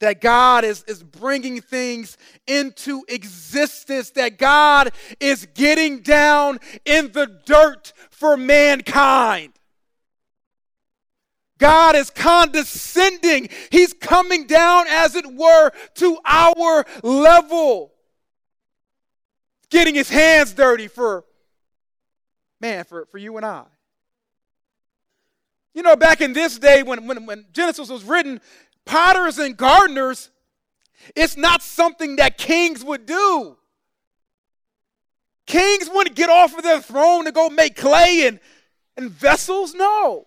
that 0.00 0.22
God 0.22 0.64
is, 0.64 0.82
is 0.84 1.02
bringing 1.02 1.60
things 1.60 2.16
into 2.46 3.04
existence, 3.08 4.10
that 4.12 4.38
God 4.38 4.92
is 5.20 5.46
getting 5.54 6.00
down 6.00 6.58
in 6.86 7.12
the 7.12 7.26
dirt 7.44 7.92
for 8.10 8.38
mankind. 8.38 9.52
God 11.60 11.94
is 11.94 12.10
condescending. 12.10 13.50
He's 13.70 13.92
coming 13.92 14.46
down, 14.46 14.86
as 14.88 15.14
it 15.14 15.26
were, 15.32 15.70
to 15.96 16.18
our 16.24 16.84
level. 17.02 17.92
Getting 19.70 19.94
his 19.94 20.08
hands 20.08 20.52
dirty 20.54 20.88
for, 20.88 21.24
man, 22.60 22.84
for, 22.84 23.06
for 23.06 23.18
you 23.18 23.36
and 23.36 23.46
I. 23.46 23.64
You 25.74 25.82
know, 25.82 25.94
back 25.94 26.20
in 26.20 26.32
this 26.32 26.58
day 26.58 26.82
when, 26.82 27.06
when, 27.06 27.26
when 27.26 27.44
Genesis 27.52 27.88
was 27.88 28.02
written, 28.04 28.40
potters 28.86 29.38
and 29.38 29.56
gardeners, 29.56 30.30
it's 31.14 31.36
not 31.36 31.62
something 31.62 32.16
that 32.16 32.38
kings 32.38 32.82
would 32.82 33.06
do. 33.06 33.56
Kings 35.46 35.90
wouldn't 35.92 36.16
get 36.16 36.30
off 36.30 36.56
of 36.56 36.62
their 36.62 36.80
throne 36.80 37.26
to 37.26 37.32
go 37.32 37.50
make 37.50 37.76
clay 37.76 38.26
and, 38.26 38.40
and 38.96 39.10
vessels. 39.10 39.74
No. 39.74 40.26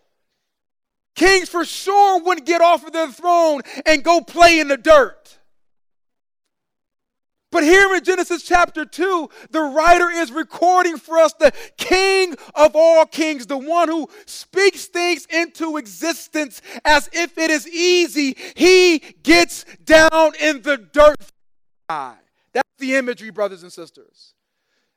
Kings 1.15 1.49
for 1.49 1.63
sure 1.63 2.21
wouldn't 2.23 2.47
get 2.47 2.61
off 2.61 2.85
of 2.85 2.93
their 2.93 3.11
throne 3.11 3.61
and 3.85 4.03
go 4.03 4.21
play 4.21 4.59
in 4.59 4.67
the 4.67 4.77
dirt. 4.77 5.39
But 7.51 7.63
here 7.63 7.93
in 7.93 8.03
Genesis 8.03 8.41
chapter 8.41 8.83
2, 8.83 9.29
the 9.51 9.61
writer 9.61 10.09
is 10.09 10.31
recording 10.31 10.97
for 10.97 11.19
us 11.19 11.33
the 11.33 11.53
king 11.77 12.35
of 12.55 12.75
all 12.75 13.05
kings, 13.05 13.45
the 13.45 13.59
one 13.59 13.89
who 13.89 14.09
speaks 14.25 14.85
things 14.85 15.27
into 15.27 15.77
existence 15.77 16.63
as 16.83 17.11
if 17.13 17.37
it 17.37 17.51
is 17.51 17.67
easy. 17.67 18.35
He 18.55 18.97
gets 19.21 19.65
down 19.85 20.31
in 20.41 20.63
the 20.63 20.77
dirt. 20.77 21.17
That's 21.87 22.67
the 22.79 22.95
imagery, 22.95 23.29
brothers 23.29 23.61
and 23.61 23.71
sisters. 23.71 24.33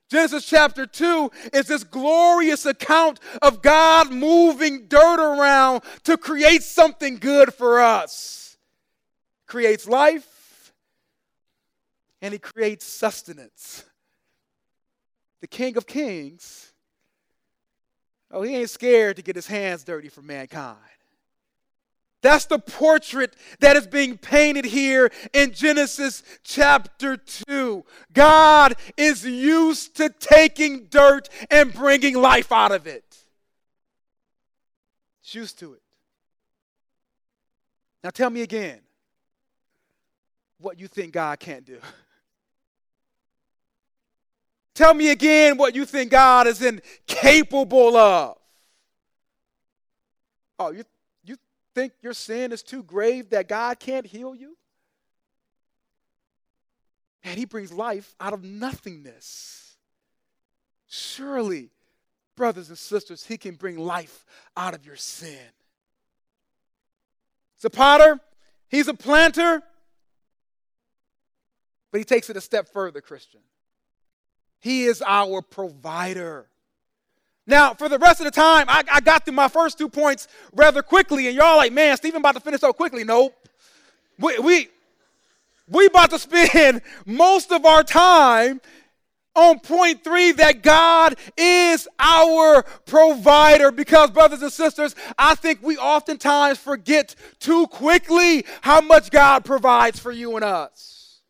Genesis 0.08 0.46
chapter 0.46 0.86
2 0.86 1.30
is 1.52 1.66
this 1.66 1.82
glorious 1.82 2.64
account 2.64 3.18
of 3.42 3.60
God 3.60 4.12
moving 4.12 4.86
dirt 4.86 5.18
around 5.18 5.82
to 6.04 6.16
create 6.16 6.62
something 6.62 7.16
good 7.16 7.52
for 7.52 7.80
us. 7.80 8.56
Creates 9.46 9.88
life 9.88 10.72
and 12.22 12.32
he 12.32 12.38
creates 12.38 12.84
sustenance. 12.84 13.84
The 15.40 15.48
King 15.48 15.76
of 15.76 15.86
Kings, 15.86 16.72
oh, 18.30 18.42
he 18.42 18.56
ain't 18.56 18.70
scared 18.70 19.16
to 19.16 19.22
get 19.22 19.36
his 19.36 19.46
hands 19.46 19.84
dirty 19.84 20.08
for 20.08 20.22
mankind. 20.22 20.78
That's 22.22 22.46
the 22.46 22.58
portrait 22.58 23.36
that 23.60 23.76
is 23.76 23.86
being 23.86 24.18
painted 24.18 24.64
here 24.64 25.10
in 25.32 25.52
Genesis 25.52 26.22
chapter 26.42 27.16
2. 27.16 27.84
God 28.12 28.74
is 28.96 29.24
used 29.24 29.96
to 29.96 30.08
taking 30.08 30.86
dirt 30.86 31.28
and 31.50 31.72
bringing 31.72 32.14
life 32.14 32.50
out 32.50 32.72
of 32.72 32.86
it. 32.86 33.04
He's 35.22 35.34
used 35.34 35.58
to 35.60 35.74
it. 35.74 35.82
Now 38.02 38.10
tell 38.10 38.30
me 38.30 38.42
again 38.42 38.80
what 40.58 40.78
you 40.78 40.88
think 40.88 41.12
God 41.12 41.38
can't 41.38 41.64
do. 41.64 41.78
Tell 44.74 44.92
me 44.92 45.10
again 45.10 45.56
what 45.56 45.74
you 45.74 45.86
think 45.86 46.10
God 46.10 46.46
is 46.46 46.60
incapable 46.60 47.96
of. 47.96 48.36
Oh, 50.58 50.70
you 50.70 50.84
think 51.76 51.92
your 52.00 52.14
sin 52.14 52.52
is 52.52 52.62
too 52.62 52.82
grave 52.82 53.30
that 53.30 53.48
God 53.48 53.78
can't 53.78 54.06
heal 54.06 54.34
you? 54.34 54.56
And 57.22 57.38
He 57.38 57.44
brings 57.44 57.72
life 57.72 58.14
out 58.18 58.32
of 58.32 58.42
nothingness. 58.42 59.76
Surely, 60.88 61.68
brothers 62.34 62.70
and 62.70 62.78
sisters, 62.78 63.26
He 63.26 63.36
can 63.36 63.56
bring 63.56 63.76
life 63.76 64.24
out 64.56 64.74
of 64.74 64.86
your 64.86 64.96
sin. 64.96 65.38
So, 67.58 67.68
Potter, 67.68 68.20
He's 68.68 68.88
a 68.88 68.94
planter, 68.94 69.62
but 71.92 71.98
he 71.98 72.04
takes 72.04 72.28
it 72.28 72.36
a 72.36 72.40
step 72.40 72.68
further, 72.68 73.00
Christian. 73.00 73.40
He 74.60 74.84
is 74.84 75.02
our 75.06 75.40
provider. 75.42 76.48
Now, 77.46 77.74
for 77.74 77.88
the 77.88 77.98
rest 77.98 78.20
of 78.20 78.24
the 78.24 78.32
time, 78.32 78.66
I, 78.68 78.82
I, 78.90 79.00
got 79.00 79.24
through 79.24 79.34
my 79.34 79.46
first 79.46 79.78
two 79.78 79.88
points 79.88 80.26
rather 80.52 80.82
quickly, 80.82 81.28
and 81.28 81.36
y'all 81.36 81.56
like, 81.56 81.72
man, 81.72 81.96
Stephen 81.96 82.20
about 82.20 82.34
to 82.34 82.40
finish 82.40 82.60
so 82.60 82.72
quickly. 82.72 83.04
Nope. 83.04 83.34
We, 84.18 84.38
we, 84.40 84.68
we 85.68 85.86
about 85.86 86.10
to 86.10 86.18
spend 86.18 86.82
most 87.06 87.52
of 87.52 87.64
our 87.64 87.84
time 87.84 88.60
on 89.36 89.60
point 89.60 90.02
three 90.02 90.32
that 90.32 90.62
God 90.62 91.14
is 91.36 91.86
our 92.00 92.62
provider. 92.86 93.70
Because, 93.70 94.10
brothers 94.10 94.42
and 94.42 94.52
sisters, 94.52 94.96
I 95.16 95.34
think 95.36 95.62
we 95.62 95.76
oftentimes 95.76 96.58
forget 96.58 97.14
too 97.38 97.66
quickly 97.68 98.44
how 98.62 98.80
much 98.80 99.10
God 99.10 99.44
provides 99.44 100.00
for 100.00 100.10
you 100.10 100.34
and 100.36 100.44
us. 100.44 101.20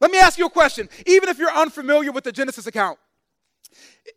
Let 0.00 0.10
me 0.10 0.18
ask 0.18 0.38
you 0.38 0.46
a 0.46 0.50
question. 0.50 0.88
Even 1.06 1.28
if 1.28 1.38
you're 1.38 1.52
unfamiliar 1.52 2.10
with 2.10 2.24
the 2.24 2.32
Genesis 2.32 2.66
account, 2.66 2.98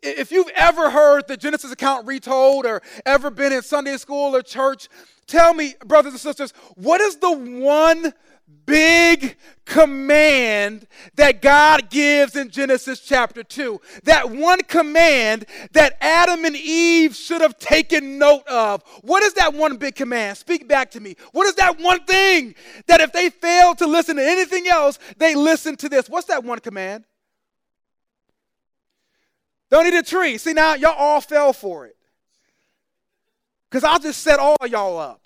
if 0.02 0.30
you've 0.30 0.50
ever 0.54 0.90
heard 0.90 1.28
the 1.28 1.36
Genesis 1.36 1.72
account 1.72 2.06
retold 2.06 2.66
or 2.66 2.82
ever 3.06 3.30
been 3.30 3.52
in 3.52 3.62
Sunday 3.62 3.96
school 3.96 4.34
or 4.34 4.42
church, 4.42 4.88
tell 5.26 5.54
me, 5.54 5.74
brothers 5.84 6.12
and 6.12 6.20
sisters, 6.20 6.52
what 6.74 7.00
is 7.00 7.16
the 7.16 7.32
one 7.32 8.12
big 8.66 9.36
command 9.64 10.86
that 11.16 11.40
God 11.40 11.90
gives 11.90 12.36
in 12.36 12.50
Genesis 12.50 13.00
chapter 13.00 13.42
2? 13.42 13.80
That 14.04 14.30
one 14.30 14.60
command 14.62 15.46
that 15.72 15.96
Adam 16.00 16.44
and 16.44 16.56
Eve 16.56 17.14
should 17.14 17.40
have 17.40 17.58
taken 17.58 18.18
note 18.18 18.46
of. 18.46 18.82
What 19.02 19.22
is 19.22 19.34
that 19.34 19.54
one 19.54 19.76
big 19.76 19.94
command? 19.94 20.36
Speak 20.36 20.68
back 20.68 20.90
to 20.92 21.00
me. 21.00 21.16
What 21.32 21.46
is 21.46 21.54
that 21.56 21.80
one 21.80 22.04
thing 22.04 22.54
that 22.86 23.00
if 23.00 23.12
they 23.12 23.30
fail 23.30 23.74
to 23.76 23.86
listen 23.86 24.16
to 24.16 24.24
anything 24.24 24.66
else, 24.68 24.98
they 25.18 25.34
listen 25.34 25.76
to 25.76 25.88
this? 25.88 26.08
What's 26.08 26.26
that 26.26 26.44
one 26.44 26.58
command? 26.58 27.04
Don't 29.70 29.86
eat 29.86 29.94
a 29.94 30.02
tree. 30.02 30.38
See, 30.38 30.52
now 30.52 30.74
y'all 30.74 30.94
all 30.96 31.20
fell 31.20 31.52
for 31.52 31.86
it. 31.86 31.96
Because 33.70 33.84
I'll 33.84 33.98
just 33.98 34.22
set 34.22 34.38
all 34.38 34.56
y'all 34.66 34.98
up. 34.98 35.20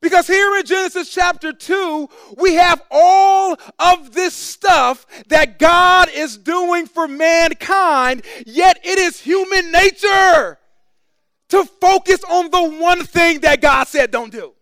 Because 0.00 0.26
here 0.26 0.56
in 0.56 0.64
Genesis 0.64 1.12
chapter 1.12 1.52
2, 1.52 2.08
we 2.38 2.54
have 2.54 2.82
all 2.90 3.56
of 3.78 4.12
this 4.12 4.34
stuff 4.34 5.06
that 5.28 5.58
God 5.58 6.08
is 6.14 6.36
doing 6.36 6.86
for 6.86 7.08
mankind, 7.08 8.22
yet 8.46 8.78
it 8.84 8.98
is 8.98 9.20
human 9.20 9.72
nature 9.72 10.58
to 11.48 11.64
focus 11.80 12.22
on 12.24 12.50
the 12.50 12.80
one 12.80 13.04
thing 13.04 13.40
that 13.40 13.60
God 13.60 13.88
said 13.88 14.10
don't 14.10 14.32
do. 14.32 14.52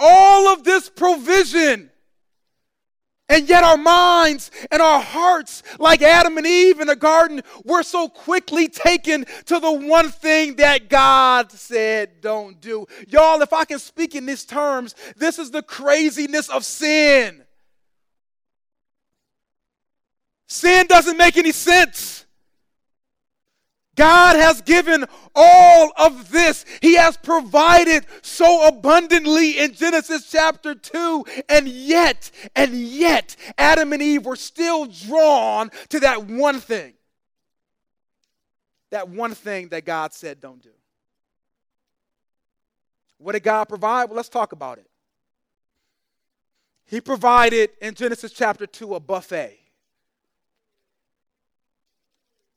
All 0.00 0.48
of 0.48 0.64
this 0.64 0.88
provision 0.88 1.87
and 3.28 3.46
yet, 3.46 3.62
our 3.62 3.76
minds 3.76 4.50
and 4.70 4.80
our 4.80 5.02
hearts, 5.02 5.62
like 5.78 6.00
Adam 6.00 6.38
and 6.38 6.46
Eve 6.46 6.80
in 6.80 6.86
the 6.86 6.96
garden, 6.96 7.42
were 7.62 7.82
so 7.82 8.08
quickly 8.08 8.68
taken 8.68 9.26
to 9.44 9.60
the 9.60 9.70
one 9.70 10.10
thing 10.10 10.56
that 10.56 10.88
God 10.88 11.52
said 11.52 12.22
don't 12.22 12.58
do. 12.58 12.86
Y'all, 13.06 13.42
if 13.42 13.52
I 13.52 13.66
can 13.66 13.78
speak 13.78 14.14
in 14.14 14.24
these 14.24 14.46
terms, 14.46 14.94
this 15.16 15.38
is 15.38 15.50
the 15.50 15.62
craziness 15.62 16.48
of 16.48 16.64
sin. 16.64 17.44
Sin 20.46 20.86
doesn't 20.86 21.18
make 21.18 21.36
any 21.36 21.52
sense. 21.52 22.24
God 23.98 24.36
has 24.36 24.62
given 24.62 25.04
all 25.34 25.92
of 25.96 26.30
this. 26.30 26.64
He 26.80 26.94
has 26.94 27.16
provided 27.16 28.06
so 28.22 28.68
abundantly 28.68 29.58
in 29.58 29.74
Genesis 29.74 30.30
chapter 30.30 30.76
2. 30.76 31.24
And 31.48 31.68
yet, 31.68 32.30
and 32.54 32.74
yet, 32.74 33.34
Adam 33.58 33.92
and 33.92 34.00
Eve 34.00 34.24
were 34.24 34.36
still 34.36 34.86
drawn 34.86 35.70
to 35.88 36.00
that 36.00 36.26
one 36.26 36.60
thing. 36.60 36.94
That 38.90 39.08
one 39.08 39.34
thing 39.34 39.68
that 39.70 39.84
God 39.84 40.14
said 40.14 40.40
don't 40.40 40.62
do. 40.62 40.70
What 43.18 43.32
did 43.32 43.42
God 43.42 43.64
provide? 43.64 44.04
Well, 44.04 44.16
let's 44.16 44.28
talk 44.28 44.52
about 44.52 44.78
it. 44.78 44.86
He 46.86 47.00
provided 47.00 47.70
in 47.82 47.94
Genesis 47.94 48.30
chapter 48.32 48.64
2 48.64 48.94
a 48.94 49.00
buffet. 49.00 49.58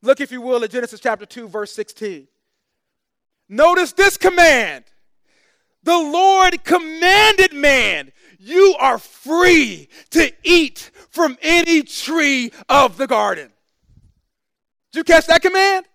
Look, 0.02 0.20
if 0.20 0.32
you 0.32 0.42
will, 0.42 0.64
at 0.64 0.72
Genesis 0.72 1.00
chapter 1.00 1.26
2, 1.26 1.48
verse 1.48 1.72
16. 1.74 2.28
Notice 3.50 3.94
this 3.94 4.18
command 4.18 4.86
The 5.84 5.98
Lord 5.98 6.64
commanded 6.64 7.54
man, 7.54 8.12
You 8.40 8.76
are 8.80 8.98
free 8.98 9.90
to 10.12 10.32
eat 10.44 10.90
from 11.10 11.38
any 11.42 11.84
tree 11.84 12.52
of 12.70 12.98
the 12.98 13.08
garden. 13.08 13.52
Did 14.92 15.00
you 15.00 15.04
catch 15.04 15.28
that 15.28 15.42
command? 15.42 15.86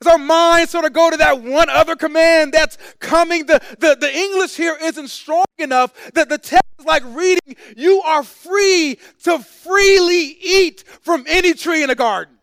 Does 0.00 0.12
our 0.12 0.18
mind 0.18 0.68
sort 0.68 0.84
of 0.84 0.92
go 0.92 1.10
to 1.10 1.16
that 1.16 1.42
one 1.42 1.70
other 1.70 1.96
command 1.96 2.52
that's 2.52 2.76
coming? 2.98 3.46
The, 3.46 3.60
the, 3.78 3.96
the 3.98 4.14
English 4.14 4.54
here 4.54 4.76
isn't 4.80 5.08
strong 5.08 5.46
enough 5.58 6.12
that 6.12 6.28
the 6.28 6.36
text 6.36 6.70
is 6.78 6.84
like 6.84 7.02
reading, 7.06 7.56
You 7.76 8.02
are 8.02 8.22
free 8.22 8.98
to 9.24 9.38
freely 9.38 10.36
eat 10.42 10.84
from 11.00 11.24
any 11.26 11.54
tree 11.54 11.82
in 11.82 11.88
the 11.88 11.94
garden. 11.94 12.35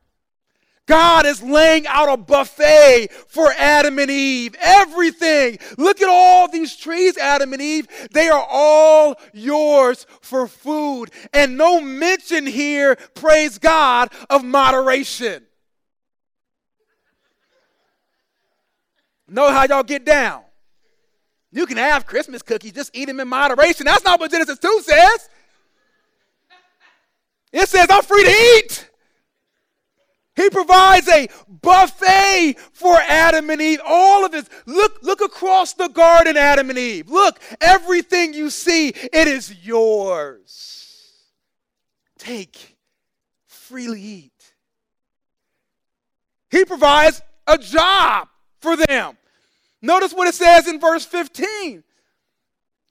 God 0.85 1.25
is 1.25 1.41
laying 1.41 1.87
out 1.87 2.09
a 2.09 2.17
buffet 2.17 3.07
for 3.27 3.53
Adam 3.57 3.99
and 3.99 4.11
Eve. 4.11 4.55
Everything. 4.59 5.57
Look 5.77 6.01
at 6.01 6.09
all 6.09 6.49
these 6.49 6.75
trees, 6.75 7.17
Adam 7.17 7.53
and 7.53 7.61
Eve. 7.61 7.87
They 8.11 8.27
are 8.27 8.45
all 8.49 9.15
yours 9.33 10.05
for 10.21 10.47
food. 10.47 11.11
And 11.31 11.57
no 11.57 11.79
mention 11.79 12.45
here, 12.45 12.97
praise 13.15 13.57
God, 13.57 14.11
of 14.29 14.43
moderation. 14.43 15.45
Know 19.29 19.51
how 19.51 19.63
y'all 19.63 19.83
get 19.83 20.05
down. 20.05 20.43
You 21.51 21.65
can 21.65 21.77
have 21.77 22.05
Christmas 22.05 22.41
cookies, 22.41 22.73
just 22.73 22.91
eat 22.93 23.05
them 23.05 23.19
in 23.19 23.27
moderation. 23.27 23.85
That's 23.85 24.03
not 24.03 24.19
what 24.19 24.31
Genesis 24.31 24.59
2 24.59 24.81
says. 24.83 25.29
It 27.53 27.69
says, 27.69 27.87
I'm 27.89 28.03
free 28.03 28.23
to 28.23 28.29
eat. 28.29 28.89
He 30.35 30.49
provides 30.49 31.07
a 31.09 31.27
buffet 31.61 32.55
for 32.71 32.95
Adam 32.95 33.49
and 33.51 33.61
Eve. 33.61 33.79
All 33.85 34.25
of 34.25 34.31
this. 34.31 34.49
Look, 34.65 35.03
look 35.03 35.21
across 35.21 35.73
the 35.73 35.89
garden, 35.89 36.37
Adam 36.37 36.69
and 36.69 36.79
Eve. 36.79 37.09
Look, 37.09 37.39
everything 37.61 38.33
you 38.33 38.49
see, 38.49 38.89
it 38.89 39.27
is 39.27 39.53
yours. 39.63 40.83
Take, 42.17 42.77
freely 43.45 44.01
eat. 44.01 44.53
He 46.49 46.65
provides 46.65 47.21
a 47.45 47.57
job 47.57 48.27
for 48.59 48.75
them. 48.75 49.17
Notice 49.81 50.13
what 50.13 50.27
it 50.27 50.35
says 50.35 50.67
in 50.67 50.79
verse 50.79 51.05
15. 51.05 51.83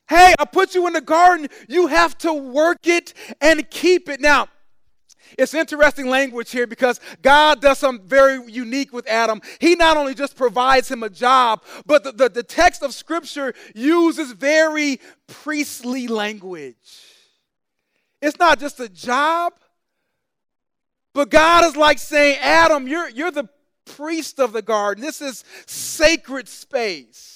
Hey, 0.08 0.34
I 0.38 0.44
put 0.44 0.74
you 0.74 0.86
in 0.86 0.92
the 0.92 1.00
garden. 1.00 1.48
You 1.68 1.86
have 1.86 2.18
to 2.18 2.32
work 2.32 2.86
it 2.86 3.14
and 3.40 3.68
keep 3.70 4.08
it. 4.08 4.20
Now, 4.20 4.48
it's 5.38 5.54
interesting 5.54 6.08
language 6.08 6.50
here 6.50 6.66
because 6.66 7.00
God 7.22 7.60
does 7.60 7.78
something 7.78 8.06
very 8.06 8.40
unique 8.50 8.92
with 8.92 9.08
Adam. 9.08 9.40
He 9.60 9.74
not 9.74 9.96
only 9.96 10.14
just 10.14 10.36
provides 10.36 10.90
him 10.90 11.02
a 11.02 11.10
job, 11.10 11.62
but 11.86 12.04
the, 12.04 12.12
the, 12.12 12.28
the 12.28 12.42
text 12.42 12.82
of 12.82 12.94
Scripture 12.94 13.54
uses 13.74 14.32
very 14.32 15.00
priestly 15.26 16.08
language. 16.08 16.76
It's 18.20 18.38
not 18.38 18.60
just 18.60 18.78
a 18.78 18.88
job, 18.88 19.54
but 21.12 21.28
God 21.28 21.64
is 21.64 21.76
like 21.76 21.98
saying, 21.98 22.38
Adam, 22.40 22.86
you're, 22.86 23.10
you're 23.10 23.32
the 23.32 23.48
priest 23.84 24.38
of 24.38 24.52
the 24.52 24.62
garden. 24.62 25.02
This 25.02 25.20
is 25.20 25.44
sacred 25.66 26.48
space. 26.48 27.32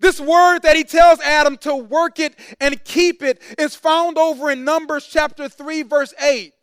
This 0.00 0.20
word 0.20 0.60
that 0.60 0.76
he 0.76 0.84
tells 0.84 1.20
Adam 1.20 1.56
to 1.58 1.76
work 1.76 2.18
it 2.18 2.34
and 2.60 2.82
keep 2.84 3.22
it 3.22 3.40
is 3.58 3.74
found 3.74 4.18
over 4.18 4.50
in 4.50 4.64
Numbers 4.64 5.06
chapter 5.06 5.48
3, 5.48 5.82
verse 5.82 6.12
8. 6.20 6.53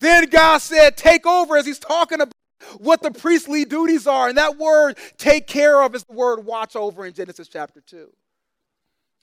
Then 0.00 0.28
God 0.28 0.58
said, 0.58 0.96
Take 0.96 1.26
over, 1.26 1.56
as 1.56 1.66
he's 1.66 1.78
talking 1.78 2.20
about 2.20 2.34
what 2.78 3.02
the 3.02 3.10
priestly 3.10 3.64
duties 3.64 4.06
are. 4.06 4.28
And 4.28 4.38
that 4.38 4.58
word, 4.58 4.98
take 5.16 5.46
care 5.46 5.82
of, 5.82 5.94
is 5.94 6.04
the 6.04 6.14
word 6.14 6.44
watch 6.44 6.76
over 6.76 7.06
in 7.06 7.12
Genesis 7.12 7.48
chapter 7.48 7.80
2. 7.80 8.10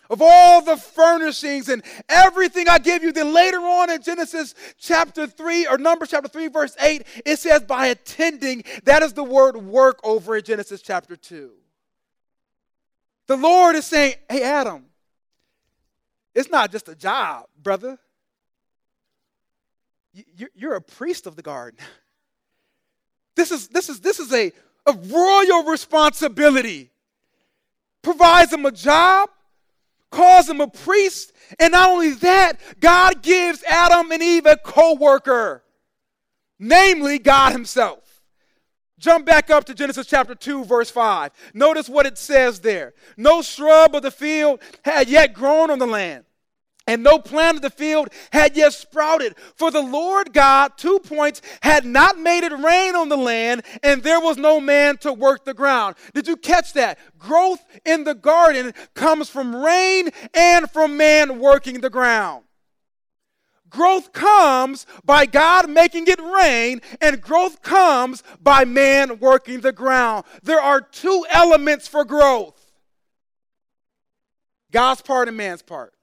Of 0.09 0.21
all 0.21 0.61
the 0.61 0.77
furnishings 0.77 1.67
and 1.67 1.83
everything 2.07 2.69
I 2.69 2.79
give 2.79 3.03
you, 3.03 3.11
then 3.11 3.33
later 3.33 3.57
on 3.57 3.89
in 3.89 4.01
Genesis 4.01 4.55
chapter 4.77 5.27
3 5.27 5.67
or 5.67 5.77
Numbers 5.77 6.09
chapter 6.09 6.29
3, 6.29 6.47
verse 6.47 6.77
8, 6.79 7.05
it 7.25 7.39
says, 7.39 7.63
by 7.63 7.87
attending, 7.87 8.63
that 8.85 9.03
is 9.03 9.13
the 9.13 9.23
word 9.23 9.57
work 9.57 9.99
over 10.03 10.37
in 10.37 10.43
Genesis 10.43 10.81
chapter 10.81 11.17
2. 11.17 11.51
The 13.27 13.35
Lord 13.35 13.75
is 13.75 13.85
saying, 13.85 14.15
Hey, 14.29 14.43
Adam, 14.43 14.85
it's 16.33 16.49
not 16.49 16.71
just 16.71 16.87
a 16.87 16.95
job, 16.95 17.47
brother 17.61 17.99
you're 20.55 20.75
a 20.75 20.81
priest 20.81 21.27
of 21.27 21.35
the 21.35 21.41
garden. 21.41 21.79
This 23.35 23.51
is, 23.51 23.67
this 23.67 23.87
is, 23.87 23.99
this 23.99 24.19
is 24.19 24.33
a, 24.33 24.51
a 24.85 24.93
royal 24.93 25.63
responsibility. 25.65 26.91
provides 28.01 28.51
him 28.51 28.65
a 28.65 28.71
job, 28.71 29.29
calls 30.11 30.49
him 30.49 30.61
a 30.61 30.67
priest, 30.67 31.33
and 31.59 31.71
not 31.71 31.89
only 31.89 32.11
that, 32.11 32.53
God 32.79 33.21
gives 33.21 33.63
Adam 33.63 34.11
and 34.11 34.21
Eve 34.21 34.45
a 34.45 34.57
co 34.57 34.95
worker, 34.95 35.63
namely 36.59 37.19
God 37.19 37.51
Himself. 37.51 38.03
Jump 38.99 39.25
back 39.27 39.51
up 39.51 39.65
to 39.65 39.75
Genesis 39.75 40.07
chapter 40.07 40.33
2, 40.33 40.65
verse 40.65 40.89
5. 40.89 41.31
Notice 41.53 41.87
what 41.87 42.07
it 42.07 42.17
says 42.17 42.61
there. 42.61 42.93
No 43.15 43.43
shrub 43.43 43.95
of 43.95 44.01
the 44.01 44.09
field 44.09 44.59
had 44.83 45.07
yet 45.07 45.33
grown 45.33 45.69
on 45.69 45.77
the 45.77 45.85
land, 45.85 46.25
and 46.87 47.03
no 47.03 47.19
plant 47.19 47.57
of 47.57 47.61
the 47.61 47.69
field 47.69 48.09
had 48.31 48.55
yet 48.55 48.73
sprouted. 48.73 49.35
For 49.55 49.69
the 49.69 49.81
Lord 49.81 50.33
God, 50.33 50.71
two 50.77 50.99
points, 50.99 51.41
had 51.61 51.85
not 51.85 52.17
made 52.17 52.43
it 52.43 52.53
rain 52.53 52.95
on 52.95 53.09
the 53.09 53.17
land, 53.17 53.63
and 53.83 54.01
there 54.01 54.21
was 54.21 54.37
no 54.37 54.59
man 54.59 54.97
to 54.99 55.13
work 55.13 55.45
the 55.45 55.53
ground. 55.53 55.95
Did 56.13 56.27
you 56.27 56.37
catch 56.37 56.73
that? 56.73 56.97
Growth 57.19 57.63
in 57.85 58.05
the 58.05 58.15
garden 58.15 58.73
comes 58.95 59.29
from 59.29 59.55
rain 59.55 60.09
and 60.33 60.71
from 60.71 60.97
man 60.97 61.39
working 61.39 61.81
the 61.81 61.89
ground. 61.89 62.45
Growth 63.69 64.13
comes 64.13 64.85
by 65.03 65.25
God 65.25 65.69
making 65.69 66.07
it 66.07 66.21
rain, 66.21 66.81
and 67.01 67.21
growth 67.21 67.61
comes 67.61 68.23
by 68.41 68.63
man 68.63 69.19
working 69.19 69.59
the 69.59 69.73
ground. 69.73 70.23
There 70.41 70.61
are 70.61 70.79
two 70.79 71.25
elements 71.29 71.87
for 71.87 72.05
growth 72.05 72.53
God's 74.71 75.01
part 75.01 75.27
and 75.27 75.35
man's 75.35 75.61
part. 75.61 75.93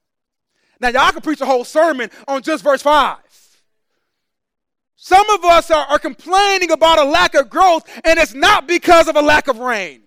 Now, 0.84 0.90
y'all 0.90 1.12
can 1.12 1.22
preach 1.22 1.40
a 1.40 1.46
whole 1.46 1.64
sermon 1.64 2.10
on 2.28 2.42
just 2.42 2.62
verse 2.62 2.82
5. 2.82 3.16
Some 4.96 5.30
of 5.30 5.42
us 5.42 5.70
are, 5.70 5.86
are 5.86 5.98
complaining 5.98 6.70
about 6.72 6.98
a 6.98 7.04
lack 7.04 7.34
of 7.34 7.48
growth, 7.48 7.88
and 8.04 8.18
it's 8.18 8.34
not 8.34 8.68
because 8.68 9.08
of 9.08 9.16
a 9.16 9.22
lack 9.22 9.48
of 9.48 9.60
rain. 9.60 10.02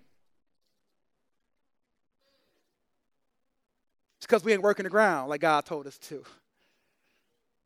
It's 4.18 4.28
because 4.28 4.44
we 4.44 4.54
ain't 4.54 4.62
working 4.62 4.84
the 4.84 4.92
ground 4.92 5.30
like 5.30 5.42
God 5.42 5.66
told 5.66 5.88
us 5.88 5.98
to 5.98 6.24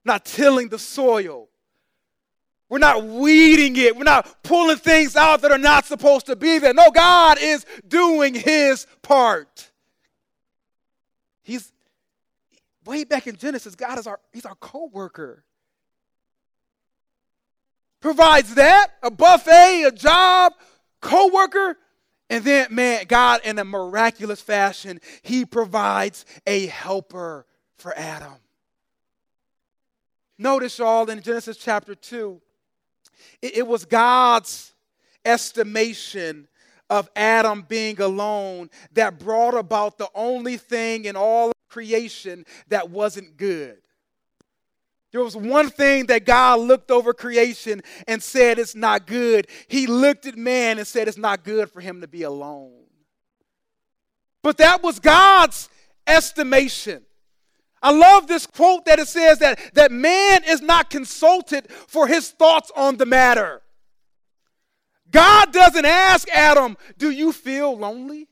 not 0.06 0.24
tilling 0.24 0.70
the 0.70 0.80
soil. 0.80 1.50
We're 2.70 2.80
not 2.80 3.04
weeding 3.04 3.76
it. 3.76 3.98
We're 3.98 4.04
not 4.06 4.42
pulling 4.42 4.78
things 4.78 5.18
out 5.18 5.42
that 5.42 5.52
are 5.52 5.58
not 5.58 5.84
supposed 5.86 6.28
to 6.28 6.38
be 6.38 6.60
there. 6.60 6.74
No, 6.74 6.92
God 6.92 7.40
is 7.42 7.66
doing 7.86 8.36
his 8.36 8.88
part. 9.02 9.70
He's 11.44 11.74
way 12.86 13.04
back 13.04 13.28
in 13.28 13.36
Genesis, 13.36 13.76
God 13.76 14.00
is 14.00 14.08
our 14.08 14.20
he's 14.34 14.46
our 14.46 14.56
co-worker. 14.56 15.44
Provides 18.00 18.56
that, 18.56 18.88
a 19.04 19.12
buffet, 19.12 19.84
a 19.84 19.92
job, 19.92 20.54
co-worker, 21.02 21.78
and 22.32 22.44
then 22.44 22.68
man, 22.72 23.06
God 23.08 23.42
in 23.44 23.60
a 23.60 23.66
miraculous 23.66 24.42
fashion, 24.42 25.00
he 25.22 25.46
provides 25.46 26.26
a 26.48 26.66
helper 26.68 27.46
for 27.76 27.96
Adam. 27.98 28.34
Notice, 30.38 30.80
y'all, 30.80 31.08
in 31.10 31.22
Genesis 31.22 31.58
chapter 31.58 31.94
2, 31.94 32.42
it, 33.44 33.58
it 33.58 33.68
was 33.68 33.86
God's 33.86 34.74
estimation 35.24 36.48
of 36.90 37.10
Adam 37.16 37.64
being 37.68 38.02
alone 38.02 38.70
that 38.94 39.20
brought 39.20 39.54
about 39.54 39.98
the 39.98 40.10
only 40.16 40.58
thing 40.58 41.06
in 41.06 41.16
all 41.16 41.51
creation 41.72 42.46
that 42.68 42.90
wasn't 42.90 43.38
good. 43.38 43.78
There 45.12 45.24
was 45.24 45.36
one 45.36 45.70
thing 45.70 46.06
that 46.06 46.26
God 46.26 46.60
looked 46.60 46.90
over 46.90 47.14
creation 47.14 47.82
and 48.08 48.22
said 48.22 48.60
it's 48.60 48.76
not 48.76 49.08
good. 49.08 49.48
He 49.68 49.88
looked 49.88 50.26
at 50.26 50.38
man 50.38 50.78
and 50.78 50.88
said 50.88 51.08
it's 51.08 51.18
not 51.18 51.44
good 51.44 51.70
for 51.70 51.82
him 51.82 52.02
to 52.02 52.08
be 52.08 52.24
alone. 52.24 52.84
But 54.42 54.58
that 54.58 54.82
was 54.82 55.00
God's 55.00 55.70
estimation. 56.08 57.04
I 57.84 57.92
love 57.92 58.28
this 58.28 58.46
quote 58.46 58.86
that 58.86 59.00
it 59.00 59.08
says 59.08 59.40
that, 59.40 59.60
that 59.74 59.92
man 59.92 60.44
is 60.48 60.62
not 60.62 60.90
consulted 60.90 61.70
for 61.88 62.08
his 62.08 62.30
thoughts 62.30 62.72
on 62.76 62.98
the 62.98 63.06
matter. 63.06 63.62
God 65.10 65.52
doesn't 65.52 65.86
ask 65.86 66.30
Adam, 66.30 66.78
Do 66.98 67.12
you 67.12 67.34
feel 67.34 67.78
lonely? 67.78 68.30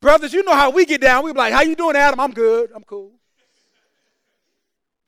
Brothers, 0.00 0.32
you 0.32 0.42
know 0.42 0.54
how 0.54 0.70
we 0.70 0.86
get 0.86 1.00
down. 1.00 1.24
We 1.24 1.32
be 1.32 1.38
like, 1.38 1.52
How 1.52 1.62
you 1.62 1.76
doing, 1.76 1.96
Adam? 1.96 2.20
I'm 2.20 2.32
good. 2.32 2.70
I'm 2.74 2.84
cool. 2.84 3.12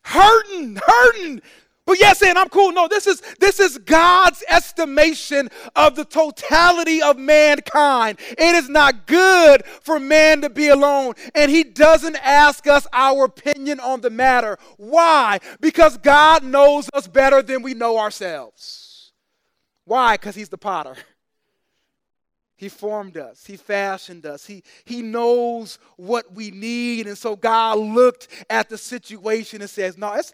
Hurting, 0.04 0.78
hurting. 0.84 1.42
But 1.84 1.98
yes, 1.98 2.18
saying 2.18 2.36
I'm 2.36 2.48
cool. 2.48 2.70
No, 2.72 2.86
this 2.86 3.08
is 3.08 3.20
this 3.40 3.58
is 3.58 3.76
God's 3.78 4.44
estimation 4.48 5.50
of 5.74 5.96
the 5.96 6.04
totality 6.04 7.02
of 7.02 7.18
mankind. 7.18 8.18
It 8.30 8.54
is 8.54 8.68
not 8.68 9.06
good 9.06 9.66
for 9.66 9.98
man 9.98 10.42
to 10.42 10.50
be 10.50 10.68
alone, 10.68 11.14
and 11.34 11.50
he 11.50 11.64
doesn't 11.64 12.16
ask 12.16 12.68
us 12.68 12.86
our 12.92 13.24
opinion 13.24 13.80
on 13.80 14.00
the 14.00 14.10
matter. 14.10 14.58
Why? 14.76 15.40
Because 15.60 15.96
God 15.98 16.44
knows 16.44 16.88
us 16.94 17.08
better 17.08 17.42
than 17.42 17.62
we 17.62 17.74
know 17.74 17.98
ourselves. 17.98 19.12
Why? 19.84 20.14
Because 20.14 20.36
he's 20.36 20.50
the 20.50 20.58
potter. 20.58 20.94
He 22.62 22.68
formed 22.68 23.16
us. 23.16 23.44
He 23.44 23.56
fashioned 23.56 24.24
us. 24.24 24.46
He, 24.46 24.62
he 24.84 25.02
knows 25.02 25.80
what 25.96 26.32
we 26.32 26.52
need. 26.52 27.08
And 27.08 27.18
so 27.18 27.34
God 27.34 27.76
looked 27.76 28.28
at 28.48 28.68
the 28.68 28.78
situation 28.78 29.62
and 29.62 29.68
says, 29.68 29.98
No, 29.98 30.12
it's, 30.12 30.32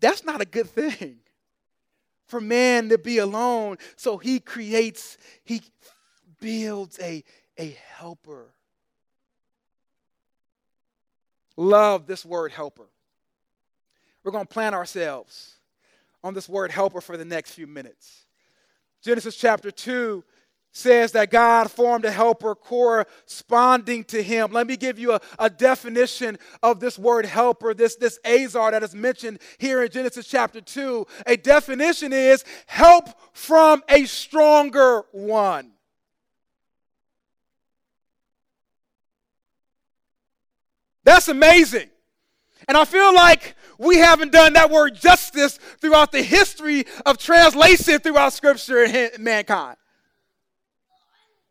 that's 0.00 0.24
not 0.24 0.40
a 0.40 0.44
good 0.44 0.68
thing 0.68 1.18
for 2.26 2.40
man 2.40 2.88
to 2.88 2.98
be 2.98 3.18
alone. 3.18 3.76
So 3.94 4.16
he 4.16 4.40
creates, 4.40 5.18
he 5.44 5.62
builds 6.40 6.98
a, 6.98 7.22
a 7.56 7.78
helper. 7.94 8.48
Love 11.56 12.08
this 12.08 12.24
word 12.24 12.50
helper. 12.50 12.88
We're 14.24 14.32
going 14.32 14.48
to 14.48 14.52
plan 14.52 14.74
ourselves 14.74 15.58
on 16.24 16.34
this 16.34 16.48
word 16.48 16.72
helper 16.72 17.00
for 17.00 17.16
the 17.16 17.24
next 17.24 17.52
few 17.52 17.68
minutes. 17.68 18.26
Genesis 19.00 19.36
chapter 19.36 19.70
2 19.70 20.24
says 20.72 21.12
that 21.12 21.30
God 21.30 21.70
formed 21.70 22.04
a 22.04 22.10
helper 22.10 22.54
corresponding 22.54 24.04
to 24.04 24.22
him. 24.22 24.52
Let 24.52 24.66
me 24.66 24.76
give 24.76 24.98
you 24.98 25.12
a, 25.12 25.20
a, 25.38 25.50
definition 25.50 26.38
of 26.62 26.78
this 26.78 26.98
word 26.98 27.26
helper, 27.26 27.74
this, 27.74 27.96
this 27.96 28.18
ezer 28.24 28.70
that 28.70 28.82
is 28.82 28.94
mentioned 28.94 29.40
here 29.58 29.82
in 29.82 29.90
Genesis 29.90 30.28
chapter 30.28 30.60
2. 30.60 31.06
A 31.26 31.36
definition 31.36 32.12
is 32.12 32.44
help 32.66 33.08
from 33.32 33.82
a 33.88 34.04
stronger 34.04 35.04
one. 35.12 35.72
That's 41.04 41.28
amazing. 41.28 41.88
And 42.68 42.76
I 42.76 42.84
feel 42.84 43.14
like 43.14 43.56
we 43.78 43.96
haven't 43.96 44.30
done 44.30 44.52
that 44.52 44.70
word 44.70 44.94
justice 44.94 45.58
throughout 45.80 46.12
the 46.12 46.22
history 46.22 46.84
of 47.06 47.16
translation 47.16 47.98
throughout 48.00 48.34
Scripture 48.34 48.84
and 48.84 49.18
mankind. 49.18 49.78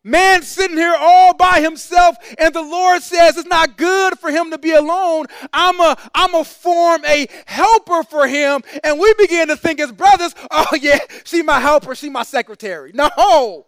Man 0.08 0.41
sitting 0.41 0.78
here 0.78 0.96
all 0.98 1.34
by 1.34 1.60
himself, 1.60 2.15
and 2.39 2.54
the 2.54 2.62
Lord 2.62 3.04
says 3.04 3.36
it's 3.36 3.46
not 3.46 3.76
good 3.76 4.17
for 4.17 4.32
him 4.32 4.52
to 4.52 4.58
be 4.58 4.72
alone. 4.72 5.26
I'm 5.52 5.78
a, 5.82 5.98
I'm 6.15 6.34
a 6.34 6.46
form 6.46 7.04
a 7.04 7.28
helper 7.46 8.04
for 8.04 8.26
him. 8.26 8.62
And 8.86 9.02
we 9.02 9.13
begin 9.15 9.50
to 9.50 9.58
think 9.58 9.82
as 9.82 9.91
brothers, 9.91 10.34
oh 10.52 10.78
yeah, 10.80 11.00
she 11.26 11.41
my 11.41 11.60
helper, 11.60 11.93
she 11.93 12.10
my 12.10 12.24
secretary. 12.24 12.91
No. 12.93 13.65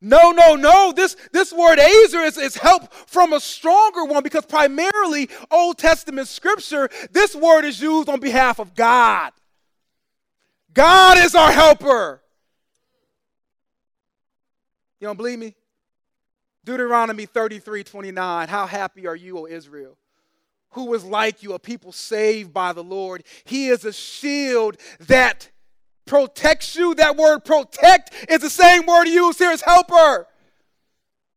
No, 0.00 0.30
no, 0.30 0.54
no. 0.54 0.92
This, 0.94 1.16
this 1.32 1.52
word 1.52 1.80
ezer 1.80 2.20
is, 2.20 2.38
is 2.38 2.54
help 2.54 2.92
from 2.92 3.32
a 3.32 3.40
stronger 3.40 4.04
one 4.04 4.22
because 4.22 4.46
primarily 4.46 5.28
Old 5.50 5.76
Testament 5.76 6.28
scripture, 6.28 6.88
this 7.10 7.34
word 7.34 7.64
is 7.64 7.80
used 7.80 8.08
on 8.08 8.20
behalf 8.20 8.60
of 8.60 8.76
God. 8.76 9.32
God 10.72 11.18
is 11.18 11.34
our 11.34 11.50
helper. 11.50 12.22
You 15.00 15.06
don't 15.06 15.16
believe 15.16 15.38
me? 15.38 15.54
Deuteronomy 16.64 17.26
33 17.26 17.84
29. 17.84 18.48
How 18.48 18.66
happy 18.66 19.06
are 19.06 19.16
you, 19.16 19.38
O 19.38 19.46
Israel? 19.46 19.96
Who 20.72 20.92
is 20.94 21.04
like 21.04 21.42
you, 21.42 21.54
a 21.54 21.58
people 21.58 21.92
saved 21.92 22.52
by 22.52 22.72
the 22.72 22.84
Lord? 22.84 23.24
He 23.44 23.68
is 23.68 23.84
a 23.84 23.92
shield 23.92 24.76
that 25.00 25.50
protects 26.04 26.76
you. 26.76 26.94
That 26.94 27.16
word 27.16 27.40
protect 27.44 28.12
is 28.28 28.40
the 28.40 28.50
same 28.50 28.84
word 28.86 29.06
used 29.06 29.38
here 29.38 29.50
as 29.50 29.62
helper. 29.62 30.26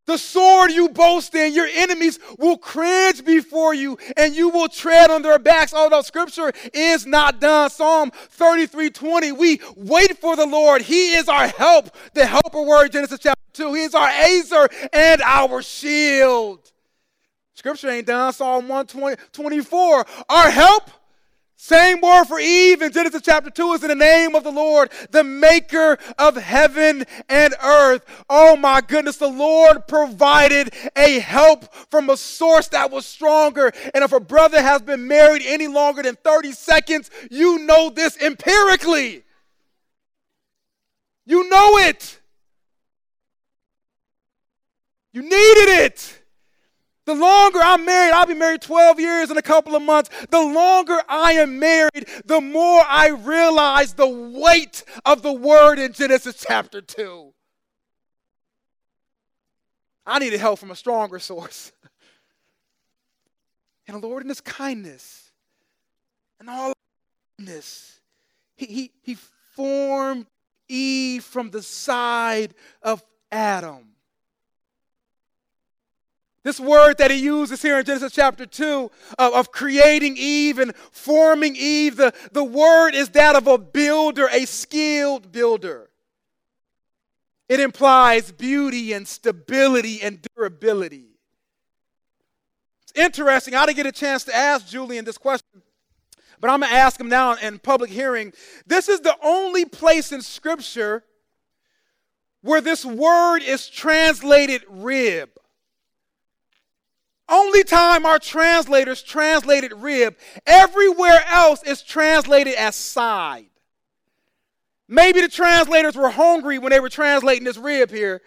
The 0.08 0.18
sword 0.18 0.72
you 0.72 0.90
boast 0.90 1.36
in, 1.36 1.54
your 1.54 1.68
enemies 1.68 2.20
will 2.40 2.58
cringe 2.58 3.24
before 3.24 3.74
you 3.74 3.98
and 4.18 4.36
you 4.36 4.50
will 4.50 4.68
tread 4.68 5.12
on 5.12 5.22
their 5.22 5.38
backs. 5.38 5.74
Although 5.74 6.02
scripture 6.02 6.52
is 6.74 7.06
not 7.06 7.40
done. 7.40 7.70
Psalm 7.70 8.12
33 8.12 8.90
20. 8.90 9.32
We 9.32 9.62
wait 9.76 10.18
for 10.18 10.36
the 10.36 10.46
Lord. 10.46 10.82
He 10.82 11.14
is 11.14 11.30
our 11.30 11.48
help. 11.48 11.96
The 12.14 12.26
helper 12.26 12.64
word, 12.64 12.92
Genesis 12.92 13.20
chapter 13.20 13.42
2. 13.54 13.74
He 13.76 13.84
is 13.84 13.94
our 13.94 14.10
ezer 14.10 14.68
and 14.92 15.22
our 15.22 15.62
shield. 15.62 16.72
Scripture 17.54 17.90
ain't 17.90 18.08
done. 18.08 18.34
Psalm 18.34 18.68
124. 18.68 20.06
Our 20.30 20.50
help 20.50 20.90
Same 21.64 22.02
word 22.02 22.26
for 22.26 22.40
Eve 22.40 22.82
in 22.82 22.92
Genesis 22.92 23.22
chapter 23.24 23.52
2 23.52 23.74
is 23.74 23.84
in 23.84 23.90
the 23.90 23.96
name 23.96 24.34
of 24.34 24.44
the 24.44 24.52
Lord, 24.52 24.92
the 25.12 25.24
maker 25.24 26.00
of 26.18 26.36
heaven 26.36 27.06
and 27.30 27.54
earth. 27.64 28.04
Oh 28.28 28.56
my 28.56 28.82
goodness, 28.82 29.18
the 29.18 29.28
Lord 29.28 29.88
provided 29.88 30.74
a 30.96 31.20
help 31.20 31.72
from 31.92 32.10
a 32.10 32.18
source 32.18 32.68
that 32.70 32.90
was 32.90 33.06
stronger. 33.06 33.72
And 33.94 34.04
if 34.04 34.12
a 34.12 34.20
brother 34.20 34.60
has 34.60 34.82
been 34.82 35.08
married 35.08 35.44
any 35.46 35.68
longer 35.68 36.02
than 36.02 36.16
30 36.16 36.54
seconds, 36.54 37.12
you 37.30 37.60
know 37.60 37.92
this 37.92 38.20
empirically. 38.20 39.24
You 41.28 41.48
know 41.48 41.78
it. 41.78 42.20
You 45.14 45.22
needed 45.22 45.70
it. 45.84 46.21
The 47.12 47.18
longer 47.18 47.60
I'm 47.62 47.84
married, 47.84 48.14
I'll 48.14 48.26
be 48.26 48.34
married 48.34 48.62
12 48.62 48.98
years 48.98 49.30
in 49.30 49.38
a 49.38 49.42
couple 49.42 49.76
of 49.76 49.82
months. 49.82 50.10
The 50.30 50.40
longer 50.40 50.98
I 51.10 51.34
am 51.34 51.60
married, 51.60 52.08
the 52.24 52.40
more 52.40 52.86
I 52.88 53.10
realize 53.10 53.96
the 53.96 54.08
weight 54.08 54.86
of 55.04 55.22
the 55.22 55.34
word 55.34 55.78
in 55.78 55.92
Genesis 55.92 56.42
chapter 56.48 56.80
2. 56.80 57.34
I 60.06 60.20
needed 60.20 60.40
help 60.40 60.60
from 60.60 60.72
a 60.72 60.76
stronger 60.76 61.20
source. 61.20 61.74
And 63.88 64.02
the 64.02 64.08
Lord, 64.08 64.24
in 64.24 64.30
His 64.30 64.40
kindness 64.40 65.32
and 66.40 66.50
all 66.50 66.72
goodness, 67.38 68.00
he, 68.56 68.68
he, 68.68 68.92
he 69.02 69.18
formed 69.54 70.28
Eve 70.70 71.26
from 71.26 71.50
the 71.50 71.62
side 71.62 72.54
of 72.82 73.04
Adam. 73.34 73.91
This 76.44 76.60
word 76.60 76.98
that 76.98 77.12
he 77.12 77.18
uses 77.18 77.62
here 77.62 77.78
in 77.78 77.86
Genesis 77.86 78.14
chapter 78.14 78.48
2 78.48 78.90
of, 79.20 79.34
of, 79.34 79.52
creating 79.52 80.16
Eve 80.18 80.58
and 80.58 80.76
forming 80.76 81.56
Eve, 81.56 81.98
the, 81.98 82.14
the 82.32 82.44
word 82.44 82.96
is 82.96 83.10
that 83.10 83.36
of 83.36 83.46
a 83.46 83.60
builder, 83.60 84.28
a 84.32 84.46
skilled 84.46 85.32
builder. 85.32 85.92
It 87.48 87.60
implies 87.60 88.32
beauty 88.32 88.94
and 88.94 89.08
stability 89.08 90.02
and 90.02 90.26
durability. 90.36 91.10
It's 92.84 92.94
interesting. 92.96 93.54
I 93.54 93.68
didn't 93.68 93.76
get 93.76 93.86
a 93.86 93.92
chance 93.92 94.24
to 94.24 94.36
ask 94.36 94.68
Julian 94.68 95.06
this 95.06 95.20
question, 95.20 95.62
but 96.40 96.50
I'm 96.50 96.62
going 96.62 96.72
to 96.72 96.78
ask 96.78 97.00
him 97.00 97.10
now 97.10 97.36
in 97.36 97.60
public 97.60 97.92
hearing. 97.92 98.34
This 98.66 98.90
is 98.90 99.02
the 99.02 99.16
only 99.22 99.66
place 99.66 100.12
in 100.12 100.22
Scripture 100.22 101.04
where 102.42 102.62
this 102.62 102.84
word 102.84 103.44
is 103.44 103.70
translated 103.70 104.64
rib. 104.68 105.30
Only 107.32 107.64
time 107.64 108.06
our 108.06 108.20
translators 108.20 109.02
translated 109.02 109.72
rib, 109.78 110.18
everywhere 110.46 111.24
else 111.32 111.64
is 111.64 111.82
translated 111.82 112.56
as 112.56 112.76
side. 112.76 113.46
Maybe 114.90 115.22
the 115.22 115.30
translators 115.30 115.96
were 115.96 116.10
hungry 116.10 116.60
when 116.60 116.72
they 116.72 116.82
were 116.82 116.90
translating 116.90 117.46
this 117.46 117.56
rib 117.56 117.90
here. 117.90 118.22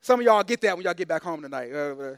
Some 0.00 0.20
of 0.20 0.24
y'all 0.24 0.44
get 0.44 0.60
that 0.60 0.76
when 0.76 0.84
y'all 0.84 0.94
get 0.94 1.08
back 1.08 1.24
home 1.24 1.42
tonight. 1.42 1.72
Uh, 1.72 1.96
uh. 1.96 2.16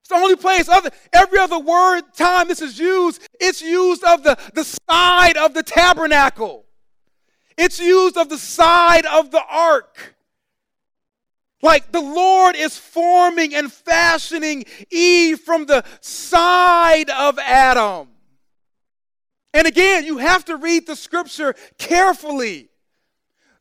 It's 0.00 0.08
the 0.08 0.14
only 0.14 0.36
place 0.36 0.70
other 0.70 0.90
every 1.12 1.38
other 1.38 1.58
word 1.58 2.14
time 2.16 2.48
this 2.48 2.62
is 2.62 2.78
used, 2.78 3.20
it's 3.38 3.60
used 3.60 4.02
of 4.04 4.22
the, 4.22 4.38
the 4.54 4.64
side 4.64 5.36
of 5.36 5.52
the 5.52 5.62
tabernacle. 5.62 6.64
It's 7.58 7.78
used 7.78 8.16
of 8.16 8.30
the 8.30 8.38
side 8.38 9.04
of 9.04 9.30
the 9.30 9.42
ark. 9.50 10.14
Like 11.60 11.90
the 11.90 12.00
Lord 12.00 12.54
is 12.56 12.76
forming 12.76 13.54
and 13.54 13.72
fashioning 13.72 14.64
Eve 14.90 15.40
from 15.40 15.66
the 15.66 15.84
side 16.00 17.10
of 17.10 17.38
Adam. 17.38 18.08
And 19.52 19.66
again, 19.66 20.04
you 20.04 20.18
have 20.18 20.44
to 20.46 20.56
read 20.56 20.86
the 20.86 20.94
scripture 20.94 21.54
carefully. 21.78 22.68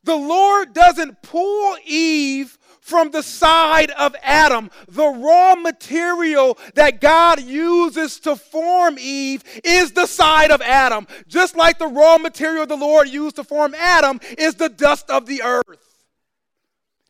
The 0.03 0.15
Lord 0.15 0.73
doesn't 0.73 1.21
pull 1.21 1.75
Eve 1.85 2.57
from 2.81 3.11
the 3.11 3.23
side 3.23 3.91
of 3.91 4.15
Adam. 4.23 4.71
The 4.87 5.07
raw 5.07 5.55
material 5.55 6.57
that 6.75 7.01
God 7.01 7.41
uses 7.41 8.19
to 8.21 8.35
form 8.35 8.97
Eve 8.99 9.43
is 9.63 9.91
the 9.91 10.05
side 10.05 10.51
of 10.51 10.61
Adam. 10.61 11.07
Just 11.27 11.57
like 11.57 11.79
the 11.79 11.87
raw 11.87 12.17
material 12.17 12.65
the 12.65 12.77
Lord 12.77 13.09
used 13.09 13.35
to 13.35 13.43
form 13.43 13.75
Adam 13.75 14.21
is 14.37 14.55
the 14.55 14.69
dust 14.69 15.09
of 15.09 15.25
the 15.25 15.41
earth. 15.41 15.86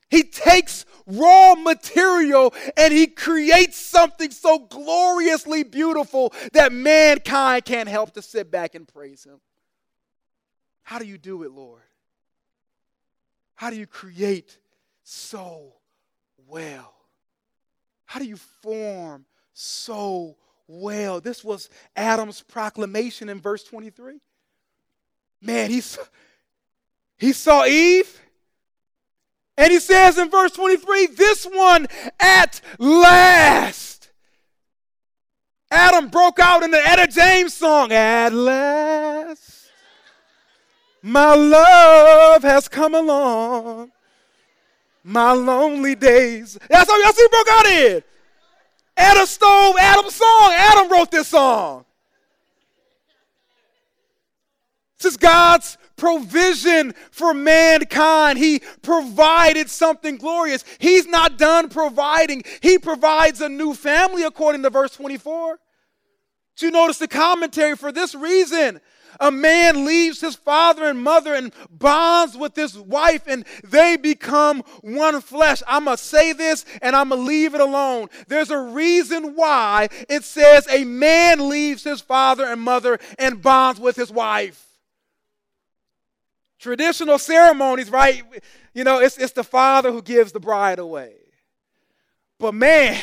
He 0.10 0.24
takes 0.24 0.86
raw 1.06 1.56
material 1.56 2.54
and 2.78 2.93
he 2.93 3.08
creates 3.08 3.78
something 3.78 4.32
so 4.32 4.60
gloriously 4.60 5.63
beautiful 5.63 6.34
that 6.54 6.72
mankind 6.72 7.65
can't 7.65 7.89
help 7.89 8.13
to 8.13 8.22
sit 8.22 8.50
back 8.50 8.76
and 8.76 8.88
praise 8.88 9.24
him. 9.24 9.39
How 10.84 11.00
do 11.00 11.06
you 11.06 11.17
do 11.17 11.43
it, 11.43 11.52
Lord? 11.52 11.82
How 13.56 13.70
do 13.70 13.76
you 13.76 13.88
create 13.88 14.58
so 15.04 15.74
well? 16.48 16.93
How 18.06 18.20
do 18.20 18.26
you 18.26 18.38
form 18.38 19.26
so 19.54 20.38
well? 20.67 21.20
This 21.20 21.43
was 21.43 21.70
Adam's 21.96 22.41
proclamation 22.41 23.28
in 23.28 23.41
verse 23.41 23.63
23. 23.65 24.22
Man, 25.41 25.70
he's, 25.70 26.00
he 27.17 27.34
saw 27.34 27.65
Eve 27.65 28.22
and 29.58 29.72
he 29.72 29.80
says 29.80 30.17
in 30.17 30.30
verse 30.30 30.52
23 30.52 31.08
this 31.08 31.46
one 31.46 31.88
at 32.20 32.62
last. 32.78 34.12
Adam 35.70 36.08
broke 36.08 36.39
out 36.39 36.63
in 36.63 36.72
the 36.72 36.78
Etta 36.88 37.08
James 37.08 37.54
song, 37.54 37.91
At 37.91 38.32
last, 38.34 39.70
my 41.02 41.36
love 41.36 42.43
has 42.43 42.67
come 42.67 42.96
along. 42.96 43.91
My 45.04 45.32
lonely 45.32 45.96
days. 45.96 46.58
That's 46.70 46.89
how, 46.89 47.02
that's 47.04 47.17
how 47.17 47.24
he 47.24 47.30
broke 47.30 47.48
out 47.50 47.65
in. 47.65 48.04
Etta 48.98 49.28
stole 49.28 49.78
Adam's 49.78 50.15
song. 50.15 50.54
Adam 50.54 50.91
wrote 50.91 51.12
this 51.12 51.30
song. 51.30 51.86
This 55.00 55.14
is 55.14 55.18
God's 55.18 55.78
provision 55.96 56.94
for 57.12 57.34
mankind. 57.34 58.40
He 58.40 58.62
provided 58.82 59.70
something 59.70 60.18
glorious. 60.18 60.64
He's 60.80 61.08
not 61.08 61.38
done 61.38 61.70
providing, 61.70 62.44
He 62.62 62.80
provides 62.80 63.42
a 63.42 63.50
new 63.50 63.74
family, 63.74 64.24
according 64.24 64.64
to 64.64 64.70
verse 64.70 64.96
24. 64.96 65.60
Do 66.58 66.66
you 66.66 66.72
notice 66.72 66.98
the 66.98 67.08
commentary 67.08 67.76
for 67.76 67.92
this 67.92 68.16
reason? 68.16 68.80
A 69.20 69.32
man 69.32 69.86
leaves 69.86 70.22
his 70.22 70.36
father 70.36 70.86
and 70.86 71.02
mother 71.02 71.34
and 71.34 71.52
bonds 71.72 72.38
with 72.38 72.56
his 72.56 72.78
wife, 72.78 73.24
and 73.28 73.46
they 73.64 73.98
become 73.98 74.64
one 74.82 75.22
flesh. 75.22 75.64
I'm 75.68 75.86
going 75.86 75.98
to 75.98 76.04
say 76.04 76.34
this 76.34 76.66
and 76.82 76.96
I'm 76.96 77.10
going 77.10 77.22
to 77.22 77.28
leave 77.28 77.56
it 77.56 77.62
alone. 77.62 78.10
There's 78.28 78.52
a 78.52 78.60
reason 78.60 79.36
why 79.36 79.90
it 80.10 80.24
says 80.24 80.68
a 80.70 80.84
man 80.84 81.50
leaves 81.50 81.84
his 81.84 82.02
father 82.02 82.46
and 82.46 82.62
mother 82.62 83.00
and 83.18 83.42
bonds 83.42 83.80
with 83.80 83.96
his 83.96 84.12
wife. 84.12 84.67
Traditional 86.60 87.20
ceremonies, 87.20 87.89
right? 87.91 88.24
You 88.74 88.84
know, 88.84 89.00
it's, 89.00 89.17
it's 89.17 89.34
the 89.34 89.43
father 89.43 89.91
who 89.91 90.02
gives 90.02 90.32
the 90.32 90.39
bride 90.39 90.80
away. 90.80 91.13
But 92.39 92.54
man, 92.54 93.00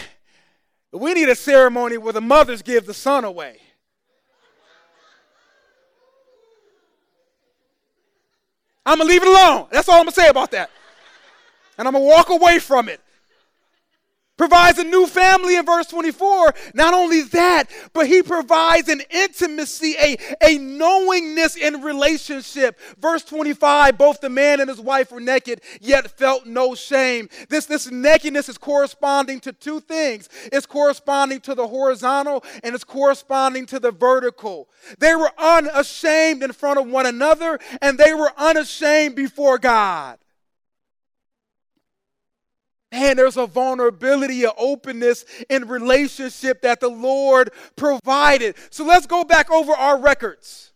we 0.92 1.14
need 1.14 1.28
a 1.28 1.34
ceremony 1.34 1.96
where 1.98 2.12
the 2.12 2.20
mothers 2.20 2.62
give 2.62 2.86
the 2.86 2.94
son 2.94 3.24
away. 3.24 3.60
I'm 8.86 8.98
going 8.98 9.08
to 9.08 9.12
leave 9.12 9.22
it 9.22 9.28
alone. 9.28 9.68
That's 9.70 9.88
all 9.88 9.96
I'm 9.96 10.04
going 10.04 10.14
to 10.14 10.20
say 10.20 10.28
about 10.28 10.50
that. 10.50 10.70
And 11.78 11.88
I'm 11.88 11.94
going 11.94 12.04
to 12.04 12.08
walk 12.08 12.28
away 12.28 12.58
from 12.58 12.88
it 12.88 13.00
provides 14.36 14.78
a 14.78 14.84
new 14.84 15.06
family 15.06 15.56
in 15.56 15.64
verse 15.64 15.86
24. 15.86 16.54
Not 16.74 16.94
only 16.94 17.22
that, 17.22 17.64
but 17.92 18.06
he 18.06 18.22
provides 18.22 18.88
an 18.88 19.02
intimacy, 19.10 19.94
a, 20.00 20.16
a 20.42 20.58
knowingness 20.58 21.56
in 21.56 21.82
relationship. 21.82 22.78
Verse 22.98 23.22
25, 23.24 23.96
both 23.96 24.20
the 24.20 24.30
man 24.30 24.60
and 24.60 24.68
his 24.68 24.80
wife 24.80 25.12
were 25.12 25.20
naked, 25.20 25.60
yet 25.80 26.10
felt 26.10 26.46
no 26.46 26.74
shame. 26.74 27.28
This, 27.48 27.66
this 27.66 27.90
nakedness 27.90 28.48
is 28.48 28.58
corresponding 28.58 29.40
to 29.40 29.52
two 29.52 29.80
things. 29.80 30.28
It's 30.52 30.66
corresponding 30.66 31.40
to 31.42 31.54
the 31.54 31.66
horizontal 31.66 32.44
and 32.62 32.74
it's 32.74 32.84
corresponding 32.84 33.66
to 33.66 33.78
the 33.78 33.92
vertical. 33.92 34.68
They 34.98 35.14
were 35.14 35.30
unashamed 35.38 36.42
in 36.42 36.52
front 36.52 36.80
of 36.80 36.86
one 36.86 37.06
another 37.06 37.58
and 37.80 37.98
they 37.98 38.14
were 38.14 38.32
unashamed 38.36 39.14
before 39.14 39.58
God 39.58 40.18
man, 42.94 43.16
there's 43.16 43.36
a 43.36 43.46
vulnerability, 43.46 44.44
an 44.44 44.52
openness 44.56 45.24
in 45.50 45.66
relationship 45.68 46.62
that 46.62 46.80
the 46.80 46.88
Lord 46.88 47.50
provided. 47.76 48.54
So 48.70 48.84
let's 48.84 49.06
go 49.06 49.24
back 49.24 49.50
over 49.50 49.72
our 49.72 50.00
records. 50.00 50.72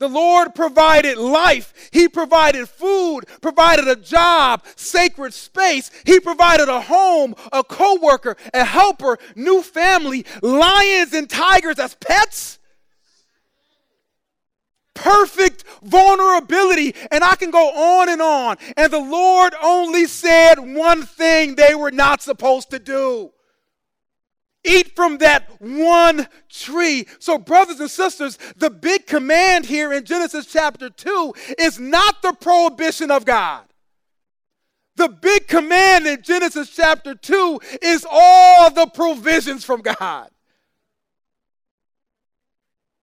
The 0.00 0.08
Lord 0.08 0.54
provided 0.56 1.16
life. 1.16 1.88
He 1.92 2.08
provided 2.08 2.68
food, 2.68 3.26
provided 3.40 3.86
a 3.86 3.96
job, 3.96 4.64
sacred 4.74 5.32
space. 5.32 5.90
He 6.04 6.18
provided 6.18 6.68
a 6.68 6.80
home, 6.80 7.34
a 7.52 7.62
co-worker, 7.62 8.36
a 8.52 8.64
helper, 8.64 9.18
new 9.36 9.62
family, 9.62 10.26
lions 10.42 11.12
and 11.12 11.30
tigers 11.30 11.78
as 11.78 11.94
pets. 11.94 12.58
Perfect 14.94 15.64
vulnerability. 15.82 16.94
And 17.10 17.22
I 17.22 17.36
can 17.36 17.50
go 17.50 17.68
on 17.70 18.08
and 18.08 18.22
on. 18.22 18.56
And 18.76 18.92
the 18.92 18.98
Lord 18.98 19.54
only 19.62 20.06
said 20.06 20.56
one 20.56 21.02
thing 21.02 21.54
they 21.54 21.74
were 21.74 21.90
not 21.90 22.22
supposed 22.22 22.70
to 22.70 22.78
do 22.78 23.32
eat 24.64 24.96
from 24.96 25.18
that 25.18 25.48
one 25.60 26.26
tree. 26.48 27.06
So, 27.18 27.38
brothers 27.38 27.80
and 27.80 27.90
sisters, 27.90 28.38
the 28.56 28.70
big 28.70 29.06
command 29.06 29.66
here 29.66 29.92
in 29.92 30.04
Genesis 30.04 30.46
chapter 30.46 30.90
2 30.90 31.34
is 31.58 31.78
not 31.78 32.22
the 32.22 32.32
prohibition 32.32 33.10
of 33.10 33.24
God. 33.24 33.64
The 34.96 35.08
big 35.08 35.48
command 35.48 36.06
in 36.06 36.22
Genesis 36.22 36.70
chapter 36.70 37.14
2 37.14 37.60
is 37.82 38.06
all 38.08 38.70
the 38.70 38.86
provisions 38.86 39.64
from 39.64 39.82
God. 39.82 40.30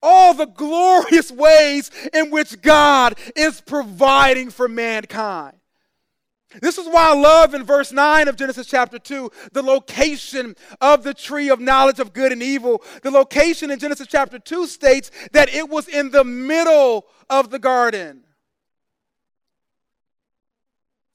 All 0.02 0.34
the 0.34 0.48
glorious 0.48 1.32
ways 1.32 1.92
in 2.14 2.32
which 2.32 2.62
God 2.62 3.18
is 3.36 3.62
providing 3.62 4.50
for 4.50 4.68
mankind. 4.68 5.58
This 6.60 6.78
is 6.78 6.86
why 6.86 7.12
I 7.12 7.16
love 7.16 7.54
in 7.54 7.64
verse 7.64 7.94
9 7.94 8.28
of 8.28 8.36
Genesis 8.36 8.68
chapter 8.68 9.00
2 9.00 9.32
the 9.54 9.62
location 9.62 10.56
of 10.82 11.04
the 11.04 11.14
tree 11.14 11.50
of 11.50 11.62
knowledge 11.62 12.00
of 12.00 12.12
good 12.12 12.32
and 12.32 12.44
evil. 12.44 12.84
The 13.04 13.12
location 13.12 13.72
in 13.72 13.80
Genesis 13.80 14.08
chapter 14.10 14.38
2 14.38 14.68
states 14.68 15.12
that 15.32 15.54
it 15.54 15.70
was 15.70 15.88
in 15.88 16.12
the 16.12 16.26
middle 16.26 17.06
of 17.30 17.52
the 17.52 17.60
garden. 17.60 18.24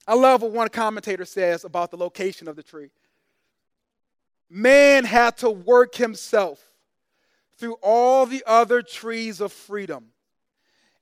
I 0.07 0.15
love 0.15 0.41
what 0.41 0.51
one 0.51 0.69
commentator 0.69 1.25
says 1.25 1.65
about 1.65 1.91
the 1.91 1.97
location 1.97 2.47
of 2.47 2.55
the 2.55 2.63
tree. 2.63 2.89
Man 4.49 5.03
had 5.03 5.37
to 5.39 5.49
work 5.49 5.95
himself 5.95 6.66
through 7.57 7.77
all 7.81 8.25
the 8.25 8.43
other 8.45 8.81
trees 8.81 9.41
of 9.41 9.51
freedom 9.51 10.07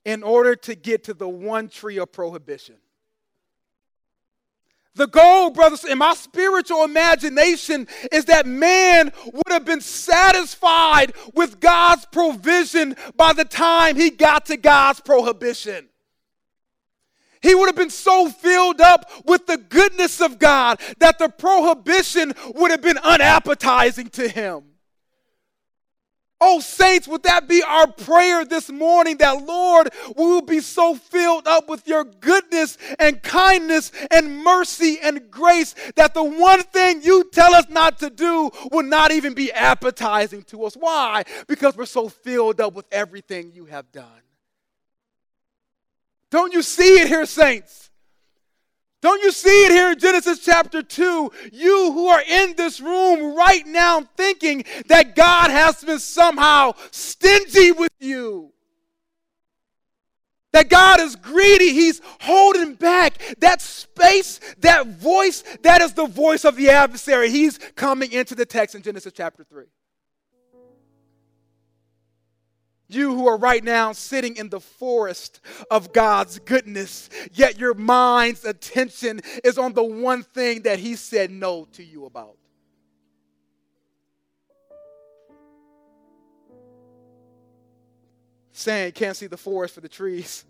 in 0.04 0.22
order 0.22 0.54
to 0.54 0.74
get 0.74 1.04
to 1.04 1.14
the 1.14 1.28
one 1.28 1.68
tree 1.68 1.98
of 1.98 2.12
prohibition. 2.12 2.76
The 4.94 5.06
goal, 5.06 5.50
brothers, 5.50 5.84
in 5.84 5.98
my 5.98 6.14
spiritual 6.14 6.82
imagination 6.84 7.86
is 8.10 8.24
that 8.26 8.46
man 8.46 9.12
would 9.26 9.50
have 9.50 9.66
been 9.66 9.82
satisfied 9.82 11.12
with 11.34 11.60
God's 11.60 12.06
provision 12.06 12.96
by 13.14 13.34
the 13.34 13.44
time 13.44 13.96
he 13.96 14.08
got 14.08 14.46
to 14.46 14.56
God's 14.56 15.00
prohibition. 15.00 15.88
He 17.42 17.54
would 17.54 17.66
have 17.66 17.76
been 17.76 17.90
so 17.90 18.30
filled 18.30 18.80
up 18.80 19.10
with 19.26 19.46
the 19.46 19.58
goodness 19.58 20.22
of 20.22 20.38
God 20.38 20.80
that 20.98 21.18
the 21.18 21.28
prohibition 21.28 22.32
would 22.54 22.70
have 22.70 22.80
been 22.80 22.98
unappetizing 22.98 24.08
to 24.10 24.26
him. 24.26 24.64
Oh, 26.38 26.60
saints, 26.60 27.08
would 27.08 27.22
that 27.22 27.48
be 27.48 27.62
our 27.62 27.86
prayer 27.90 28.44
this 28.44 28.68
morning 28.68 29.16
that, 29.18 29.46
Lord, 29.46 29.88
we 30.16 30.24
will 30.24 30.42
be 30.42 30.60
so 30.60 30.94
filled 30.94 31.46
up 31.46 31.66
with 31.66 31.88
your 31.88 32.04
goodness 32.04 32.76
and 32.98 33.22
kindness 33.22 33.90
and 34.10 34.44
mercy 34.44 34.98
and 35.02 35.30
grace 35.30 35.74
that 35.94 36.12
the 36.12 36.22
one 36.22 36.62
thing 36.62 37.02
you 37.02 37.24
tell 37.32 37.54
us 37.54 37.64
not 37.70 37.98
to 38.00 38.10
do 38.10 38.50
will 38.70 38.82
not 38.82 39.12
even 39.12 39.32
be 39.32 39.50
appetizing 39.50 40.42
to 40.44 40.64
us. 40.64 40.74
Why? 40.74 41.24
Because 41.46 41.74
we're 41.74 41.86
so 41.86 42.10
filled 42.10 42.60
up 42.60 42.74
with 42.74 42.86
everything 42.92 43.52
you 43.54 43.64
have 43.64 43.90
done. 43.90 44.04
Don't 46.30 46.52
you 46.52 46.60
see 46.60 47.00
it 47.00 47.08
here, 47.08 47.24
saints? 47.24 47.85
Don't 49.06 49.22
you 49.22 49.30
see 49.30 49.66
it 49.66 49.70
here 49.70 49.92
in 49.92 50.00
Genesis 50.00 50.40
chapter 50.40 50.82
2? 50.82 51.30
You 51.52 51.92
who 51.92 52.08
are 52.08 52.22
in 52.22 52.56
this 52.56 52.80
room 52.80 53.36
right 53.36 53.64
now 53.64 54.00
thinking 54.16 54.64
that 54.88 55.14
God 55.14 55.48
has 55.52 55.84
been 55.84 56.00
somehow 56.00 56.72
stingy 56.90 57.70
with 57.70 57.92
you. 58.00 58.52
That 60.52 60.68
God 60.68 60.98
is 60.98 61.14
greedy. 61.14 61.72
He's 61.72 62.00
holding 62.20 62.74
back 62.74 63.22
that 63.38 63.62
space, 63.62 64.40
that 64.58 64.88
voice, 64.88 65.44
that 65.62 65.82
is 65.82 65.92
the 65.92 66.06
voice 66.06 66.44
of 66.44 66.56
the 66.56 66.70
adversary. 66.70 67.30
He's 67.30 67.58
coming 67.76 68.10
into 68.10 68.34
the 68.34 68.44
text 68.44 68.74
in 68.74 68.82
Genesis 68.82 69.12
chapter 69.14 69.44
3. 69.44 69.66
You 72.88 73.14
who 73.14 73.26
are 73.26 73.36
right 73.36 73.64
now 73.64 73.92
sitting 73.92 74.36
in 74.36 74.48
the 74.48 74.60
forest 74.60 75.40
of 75.70 75.92
God's 75.92 76.38
goodness, 76.38 77.10
yet 77.32 77.58
your 77.58 77.74
mind's 77.74 78.44
attention 78.44 79.20
is 79.42 79.58
on 79.58 79.72
the 79.72 79.82
one 79.82 80.22
thing 80.22 80.62
that 80.62 80.78
He 80.78 80.94
said 80.94 81.30
no 81.30 81.66
to 81.72 81.84
you 81.84 82.04
about. 82.06 82.36
Saying, 88.52 88.92
can't 88.92 89.16
see 89.16 89.26
the 89.26 89.36
forest 89.36 89.74
for 89.74 89.80
the 89.80 89.88
trees. 89.88 90.44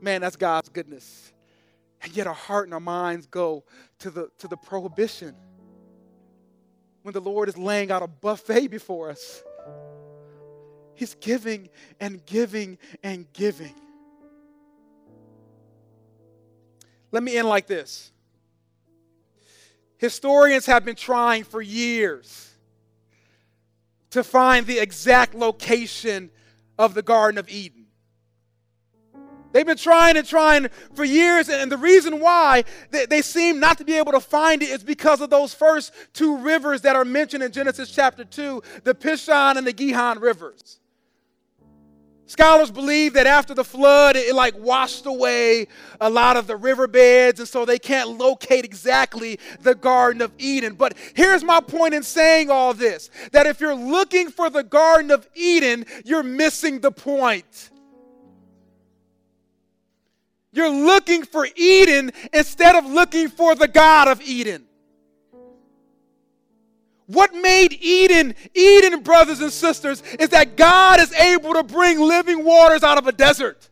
Man, 0.00 0.20
that's 0.20 0.36
God's 0.36 0.68
goodness. 0.68 1.32
And 2.02 2.14
yet 2.16 2.26
our 2.26 2.34
heart 2.34 2.66
and 2.66 2.74
our 2.74 2.80
minds 2.80 3.26
go 3.26 3.64
to 4.00 4.10
the, 4.10 4.28
to 4.38 4.48
the 4.48 4.56
prohibition 4.56 5.34
when 7.02 7.12
the 7.14 7.20
Lord 7.20 7.48
is 7.48 7.56
laying 7.56 7.90
out 7.90 8.02
a 8.02 8.06
buffet 8.06 8.68
before 8.68 9.10
us. 9.10 9.42
He's 10.94 11.14
giving 11.14 11.68
and 12.00 12.24
giving 12.26 12.78
and 13.02 13.30
giving. 13.32 13.74
Let 17.10 17.22
me 17.22 17.36
end 17.36 17.48
like 17.48 17.66
this. 17.66 18.10
Historians 19.98 20.66
have 20.66 20.84
been 20.84 20.96
trying 20.96 21.44
for 21.44 21.62
years 21.62 22.50
to 24.10 24.24
find 24.24 24.66
the 24.66 24.78
exact 24.78 25.34
location 25.34 26.30
of 26.78 26.94
the 26.94 27.02
Garden 27.02 27.38
of 27.38 27.48
Eden. 27.48 27.86
They've 29.52 29.66
been 29.66 29.76
trying 29.76 30.16
and 30.16 30.26
trying 30.26 30.68
for 30.94 31.04
years, 31.04 31.48
and 31.48 31.70
the 31.70 31.76
reason 31.76 32.20
why 32.20 32.64
they, 32.90 33.06
they, 33.06 33.22
seem 33.22 33.60
not 33.60 33.78
to 33.78 33.84
be 33.84 33.94
able 33.98 34.12
to 34.12 34.20
find 34.20 34.62
it 34.62 34.70
is 34.70 34.82
because 34.82 35.20
of 35.20 35.28
those 35.28 35.52
first 35.52 35.92
two 36.14 36.38
rivers 36.38 36.80
that 36.82 36.96
are 36.96 37.04
mentioned 37.04 37.42
in 37.42 37.52
Genesis 37.52 37.90
chapter 37.90 38.24
2 38.24 38.62
the 38.84 38.94
Pishon 38.94 39.56
and 39.58 39.66
the 39.66 39.72
Gihon 39.72 40.20
rivers. 40.20 40.80
Scholars 42.26 42.70
believe 42.70 43.14
that 43.14 43.26
after 43.26 43.52
the 43.52 43.64
flood, 43.64 44.16
it, 44.16 44.34
like 44.34 44.56
washed 44.56 45.06
away 45.06 45.66
a 46.00 46.08
lot 46.08 46.36
of 46.36 46.46
the 46.46 46.56
riverbeds, 46.56 47.40
and 47.40 47.48
so 47.48 47.64
they 47.64 47.78
can't 47.78 48.16
locate 48.16 48.64
exactly 48.64 49.38
the 49.60 49.74
Garden 49.74 50.22
of 50.22 50.32
Eden. 50.38 50.74
But 50.74 50.96
here's 51.14 51.44
my 51.44 51.60
point 51.60 51.94
in 51.94 52.02
saying 52.02 52.50
all 52.50 52.74
this 52.74 53.10
that 53.32 53.46
if 53.46 53.60
you're 53.60 53.74
looking 53.74 54.30
for 54.30 54.48
the 54.48 54.62
Garden 54.62 55.10
of 55.10 55.28
Eden, 55.34 55.84
you're 56.04 56.22
missing 56.22 56.80
the 56.80 56.92
point. 56.92 57.70
You're 60.52 60.70
looking 60.70 61.24
for 61.24 61.46
Eden 61.56 62.12
instead 62.32 62.76
of 62.76 62.86
looking 62.86 63.28
for 63.28 63.54
the 63.54 63.68
God 63.68 64.08
of 64.08 64.20
Eden. 64.20 64.66
What 67.06 67.34
made 67.34 67.72
Eden, 67.80 68.34
Eden, 68.54 69.02
brothers 69.02 69.40
and 69.40 69.52
sisters, 69.52 70.02
is 70.18 70.30
that 70.30 70.56
God 70.56 71.00
is 71.00 71.12
able 71.12 71.54
to 71.54 71.62
bring 71.62 72.00
living 72.00 72.44
waters 72.44 72.82
out 72.82 72.98
of 72.98 73.06
a 73.06 73.12
desert. 73.12 73.68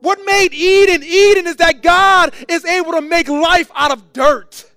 What 0.00 0.18
made 0.24 0.52
Eden, 0.52 1.02
Eden, 1.04 1.46
is 1.46 1.56
that 1.56 1.82
God 1.82 2.34
is 2.48 2.64
able 2.64 2.92
to 2.92 3.00
make 3.00 3.28
life 3.28 3.70
out 3.74 3.92
of 3.92 4.12
dirt. 4.12 4.68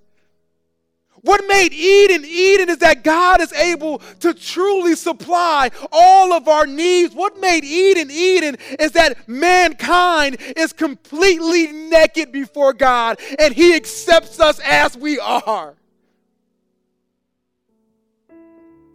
What 1.26 1.44
made 1.48 1.74
Eden 1.74 2.24
Eden 2.24 2.70
is 2.70 2.78
that 2.78 3.04
God 3.04 3.42
is 3.42 3.52
able 3.54 3.98
to 4.20 4.32
truly 4.36 4.96
supply 4.96 5.72
all 5.92 6.34
of 6.34 6.48
our 6.48 6.68
needs. 6.68 7.16
What 7.16 7.40
made 7.40 7.64
Eden 7.64 8.12
Eden 8.12 8.58
is 8.78 8.92
that 8.92 9.28
mankind 9.28 10.38
is 10.56 10.72
completely 10.72 11.72
naked 11.72 12.32
before 12.32 12.74
God 12.74 13.20
and 13.40 13.56
He 13.56 13.74
accepts 13.74 14.40
us 14.40 14.60
as 14.60 14.96
we 14.96 15.18
are. 15.20 15.74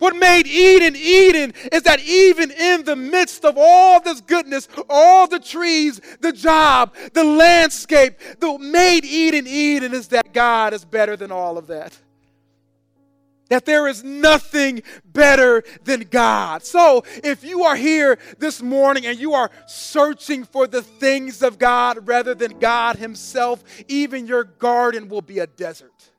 What 0.00 0.16
made 0.16 0.46
Eden 0.46 0.96
Eden 0.96 1.52
is 1.70 1.82
that 1.82 2.00
even 2.00 2.50
in 2.50 2.84
the 2.84 2.96
midst 2.96 3.44
of 3.44 3.56
all 3.58 4.00
this 4.00 4.22
goodness, 4.22 4.66
all 4.88 5.28
the 5.28 5.38
trees, 5.38 6.01
the 6.20 6.32
job, 6.32 6.94
the 7.12 7.22
landscape, 7.22 8.14
the 8.38 8.59
made 8.59 9.05
Eden 9.05 9.46
Eden 9.46 9.92
is 9.92 10.09
that 10.09 10.32
God 10.32 10.72
is 10.72 10.86
better 10.86 11.18
than 11.18 11.30
all 11.30 11.59
of 11.59 11.66
that. 11.66 11.98
That 13.51 13.66
there 13.66 13.88
is 13.88 14.03
nothing 14.03 14.82
better 15.05 15.64
than 15.84 16.07
God. 16.11 16.64
So, 16.64 17.05
if 17.22 17.44
you 17.44 17.64
are 17.64 17.76
here 17.76 18.18
this 18.38 18.62
morning 18.62 19.05
and 19.05 19.18
you 19.18 19.34
are 19.34 19.51
searching 19.66 20.44
for 20.44 20.66
the 20.66 20.80
things 20.80 21.42
of 21.42 21.59
God 21.59 22.09
rather 22.09 22.34
than 22.34 22.59
God 22.59 22.96
Himself, 22.96 23.62
even 23.86 24.26
your 24.26 24.44
garden 24.44 25.09
will 25.09 25.20
be 25.20 25.40
a 25.40 25.46
desert. 25.46 26.11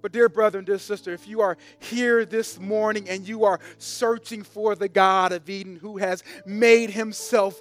But, 0.00 0.12
dear 0.12 0.28
brother 0.28 0.58
and 0.58 0.66
dear 0.66 0.78
sister, 0.78 1.12
if 1.12 1.26
you 1.26 1.40
are 1.40 1.56
here 1.80 2.24
this 2.24 2.58
morning 2.58 3.08
and 3.08 3.26
you 3.26 3.44
are 3.44 3.58
searching 3.78 4.42
for 4.42 4.74
the 4.74 4.88
God 4.88 5.32
of 5.32 5.48
Eden 5.50 5.76
who 5.76 5.96
has 5.98 6.22
made 6.46 6.90
himself 6.90 7.60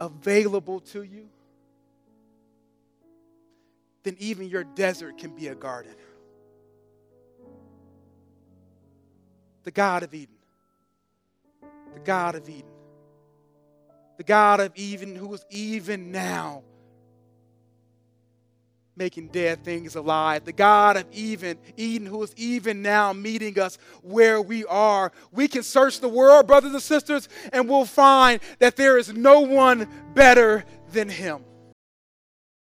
available 0.00 0.80
to 0.80 1.02
you, 1.02 1.28
then 4.02 4.16
even 4.18 4.48
your 4.48 4.64
desert 4.64 5.18
can 5.18 5.34
be 5.34 5.48
a 5.48 5.54
garden. 5.54 5.94
The 9.62 9.70
God 9.70 10.02
of 10.02 10.14
Eden. 10.14 10.34
The 11.94 12.00
God 12.00 12.34
of 12.34 12.48
Eden. 12.48 12.70
The 14.16 14.24
God 14.24 14.60
of 14.60 14.72
Eden 14.74 15.14
who 15.14 15.32
is 15.34 15.44
even 15.50 16.10
now 16.10 16.62
making 19.00 19.28
dead 19.28 19.64
things 19.64 19.96
alive. 19.96 20.44
The 20.44 20.52
God 20.52 20.98
of 20.98 21.06
even, 21.10 21.56
Eden, 21.78 22.06
who 22.06 22.22
is 22.22 22.34
even 22.36 22.82
now 22.82 23.14
meeting 23.14 23.58
us 23.58 23.78
where 24.02 24.42
we 24.42 24.66
are. 24.66 25.10
We 25.32 25.48
can 25.48 25.62
search 25.62 26.00
the 26.00 26.08
world, 26.08 26.46
brothers 26.46 26.72
and 26.72 26.82
sisters, 26.82 27.26
and 27.50 27.66
we'll 27.66 27.86
find 27.86 28.40
that 28.58 28.76
there 28.76 28.98
is 28.98 29.10
no 29.14 29.40
one 29.40 29.88
better 30.12 30.66
than 30.92 31.08
Him. 31.08 31.42